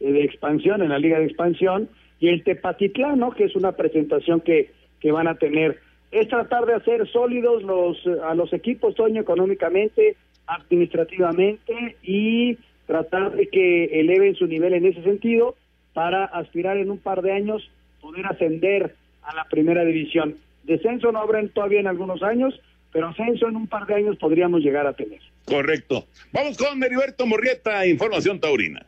[0.00, 1.88] eh, de expansión, en la Liga de Expansión,
[2.20, 3.30] y el Tepatitlán, ¿no?
[3.30, 4.70] que es una presentación que,
[5.00, 5.78] que van a tener.
[6.10, 10.16] Es tratar de hacer sólidos los, a los equipos, Toño, económicamente,
[10.46, 15.54] administrativamente, y tratar de que eleven su nivel en ese sentido
[15.94, 17.70] para aspirar en un par de años
[18.02, 18.94] poder ascender
[19.28, 20.36] a la primera división.
[20.64, 22.58] Descenso no habrá todavía en algunos años,
[22.92, 25.20] pero ascenso en un par de años podríamos llegar a tener.
[25.44, 26.06] Correcto.
[26.32, 28.84] Vamos con Meriberto Morrieta, Información Taurina.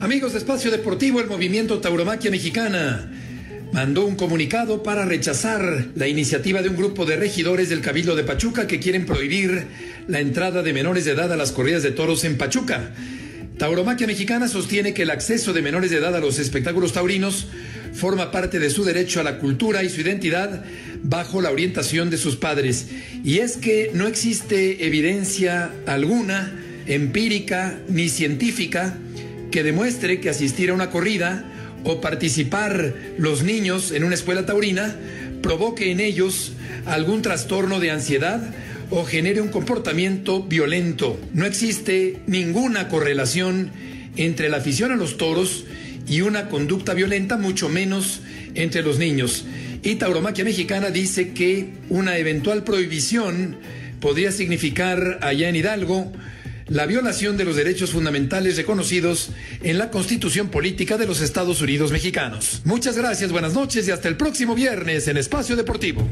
[0.00, 3.10] Amigos de Espacio Deportivo, el movimiento Tauromaquia Mexicana
[3.72, 8.24] mandó un comunicado para rechazar la iniciativa de un grupo de regidores del Cabildo de
[8.24, 9.66] Pachuca que quieren prohibir
[10.06, 12.94] la entrada de menores de edad a las corridas de toros en Pachuca.
[13.58, 17.48] Tauromaquia Mexicana sostiene que el acceso de menores de edad a los espectáculos taurinos
[17.92, 20.64] forma parte de su derecho a la cultura y su identidad
[21.02, 22.86] bajo la orientación de sus padres.
[23.24, 26.56] Y es que no existe evidencia alguna,
[26.86, 28.96] empírica ni científica,
[29.50, 31.44] que demuestre que asistir a una corrida
[31.82, 34.94] o participar los niños en una escuela taurina
[35.42, 36.52] provoque en ellos
[36.86, 38.40] algún trastorno de ansiedad
[38.90, 41.18] o genere un comportamiento violento.
[41.32, 43.70] No existe ninguna correlación
[44.16, 45.64] entre la afición a los toros
[46.08, 48.20] y una conducta violenta, mucho menos
[48.54, 49.44] entre los niños.
[49.82, 53.56] Y Tauromaquia Mexicana dice que una eventual prohibición
[54.00, 56.12] podría significar allá en Hidalgo
[56.68, 59.30] la violación de los derechos fundamentales reconocidos
[59.62, 62.60] en la Constitución Política de los Estados Unidos Mexicanos.
[62.64, 66.06] Muchas gracias, buenas noches y hasta el próximo viernes en Espacio Deportivo.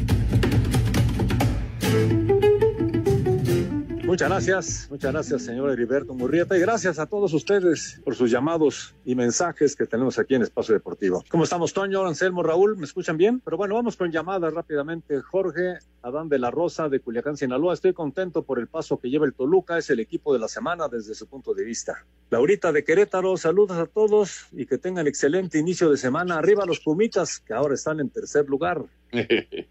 [4.16, 8.94] Muchas gracias, muchas gracias, señor Heriberto Murrieta, y gracias a todos ustedes por sus llamados
[9.04, 11.22] y mensajes que tenemos aquí en Espacio Deportivo.
[11.28, 12.78] ¿Cómo estamos, Toño, Anselmo, Raúl?
[12.78, 13.40] ¿Me escuchan bien?
[13.40, 15.20] Pero bueno, vamos con llamadas rápidamente.
[15.20, 17.74] Jorge Adán de la Rosa de Culiacán, Sinaloa.
[17.74, 20.88] Estoy contento por el paso que lleva el Toluca, es el equipo de la semana
[20.88, 22.06] desde su punto de vista.
[22.30, 26.38] Laurita de Querétaro, saludos a todos y que tengan excelente inicio de semana.
[26.38, 28.82] Arriba los Pumitas, que ahora están en tercer lugar.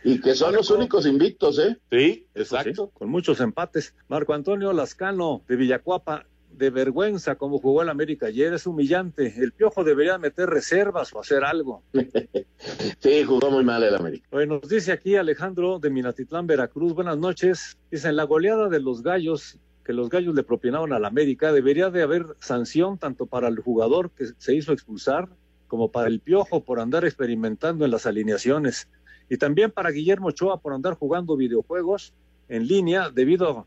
[0.03, 1.77] Y que son los únicos invictos, ¿eh?
[1.91, 2.89] Sí, exacto.
[2.91, 3.95] con muchos empates.
[4.07, 9.33] Marco Antonio Lascano de Villacuapa, de vergüenza como jugó el América ayer, es humillante.
[9.37, 11.83] El Piojo debería meter reservas o hacer algo.
[12.99, 14.27] sí, jugó muy mal el América.
[14.31, 17.77] Bueno, nos dice aquí Alejandro de Minatitlán, Veracruz, buenas noches.
[17.91, 21.89] Dice, en la goleada de los gallos, que los gallos le propinaron al América, debería
[21.89, 25.29] de haber sanción tanto para el jugador que se hizo expulsar
[25.67, 28.87] como para el Piojo por andar experimentando en las alineaciones.
[29.29, 32.13] Y también para Guillermo Ochoa por andar jugando videojuegos
[32.49, 33.65] en línea debido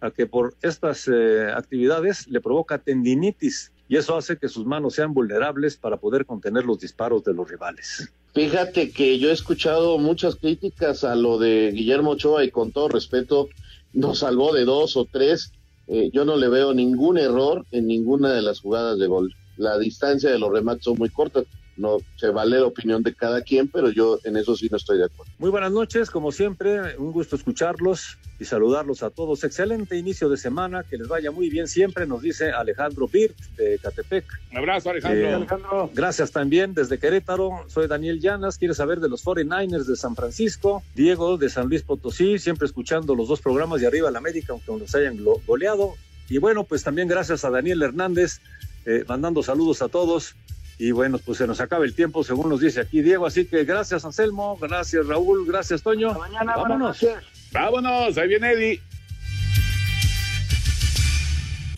[0.00, 4.94] a que por estas eh, actividades le provoca tendinitis y eso hace que sus manos
[4.94, 8.10] sean vulnerables para poder contener los disparos de los rivales.
[8.34, 12.88] Fíjate que yo he escuchado muchas críticas a lo de Guillermo Ochoa y con todo
[12.88, 13.48] respeto
[13.92, 15.52] nos salvó de dos o tres.
[15.86, 19.34] Eh, yo no le veo ningún error en ninguna de las jugadas de gol.
[19.56, 21.44] La distancia de los remates son muy cortas
[21.76, 24.98] no se vale la opinión de cada quien, pero yo en eso sí no estoy
[24.98, 25.32] de acuerdo.
[25.38, 29.44] Muy buenas noches, como siempre, un gusto escucharlos y saludarlos a todos.
[29.44, 33.78] Excelente inicio de semana, que les vaya muy bien siempre, nos dice Alejandro Pirt de
[33.78, 34.24] Catepec.
[34.52, 35.20] Un abrazo, Alejandro.
[35.20, 35.90] Eh, Alejandro.
[35.94, 37.64] Gracias también desde Querétaro.
[37.68, 41.82] Soy Daniel Llanas, quiere saber de los 49ers de San Francisco, Diego de San Luis
[41.82, 45.94] Potosí, siempre escuchando los dos programas de arriba la América, aunque nos hayan goleado.
[46.28, 48.40] Y bueno, pues también gracias a Daniel Hernández,
[48.84, 50.34] eh, mandando saludos a todos.
[50.78, 53.26] Y bueno, pues se nos acaba el tiempo, según nos dice aquí Diego.
[53.26, 54.58] Así que gracias, Anselmo.
[54.60, 55.46] Gracias, Raúl.
[55.46, 56.16] Gracias, Toño.
[56.44, 57.04] Vámonos.
[57.52, 58.18] Vámonos.
[58.18, 58.80] Ahí viene Eddie.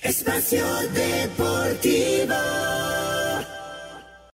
[0.03, 2.35] Espacio Deportivo.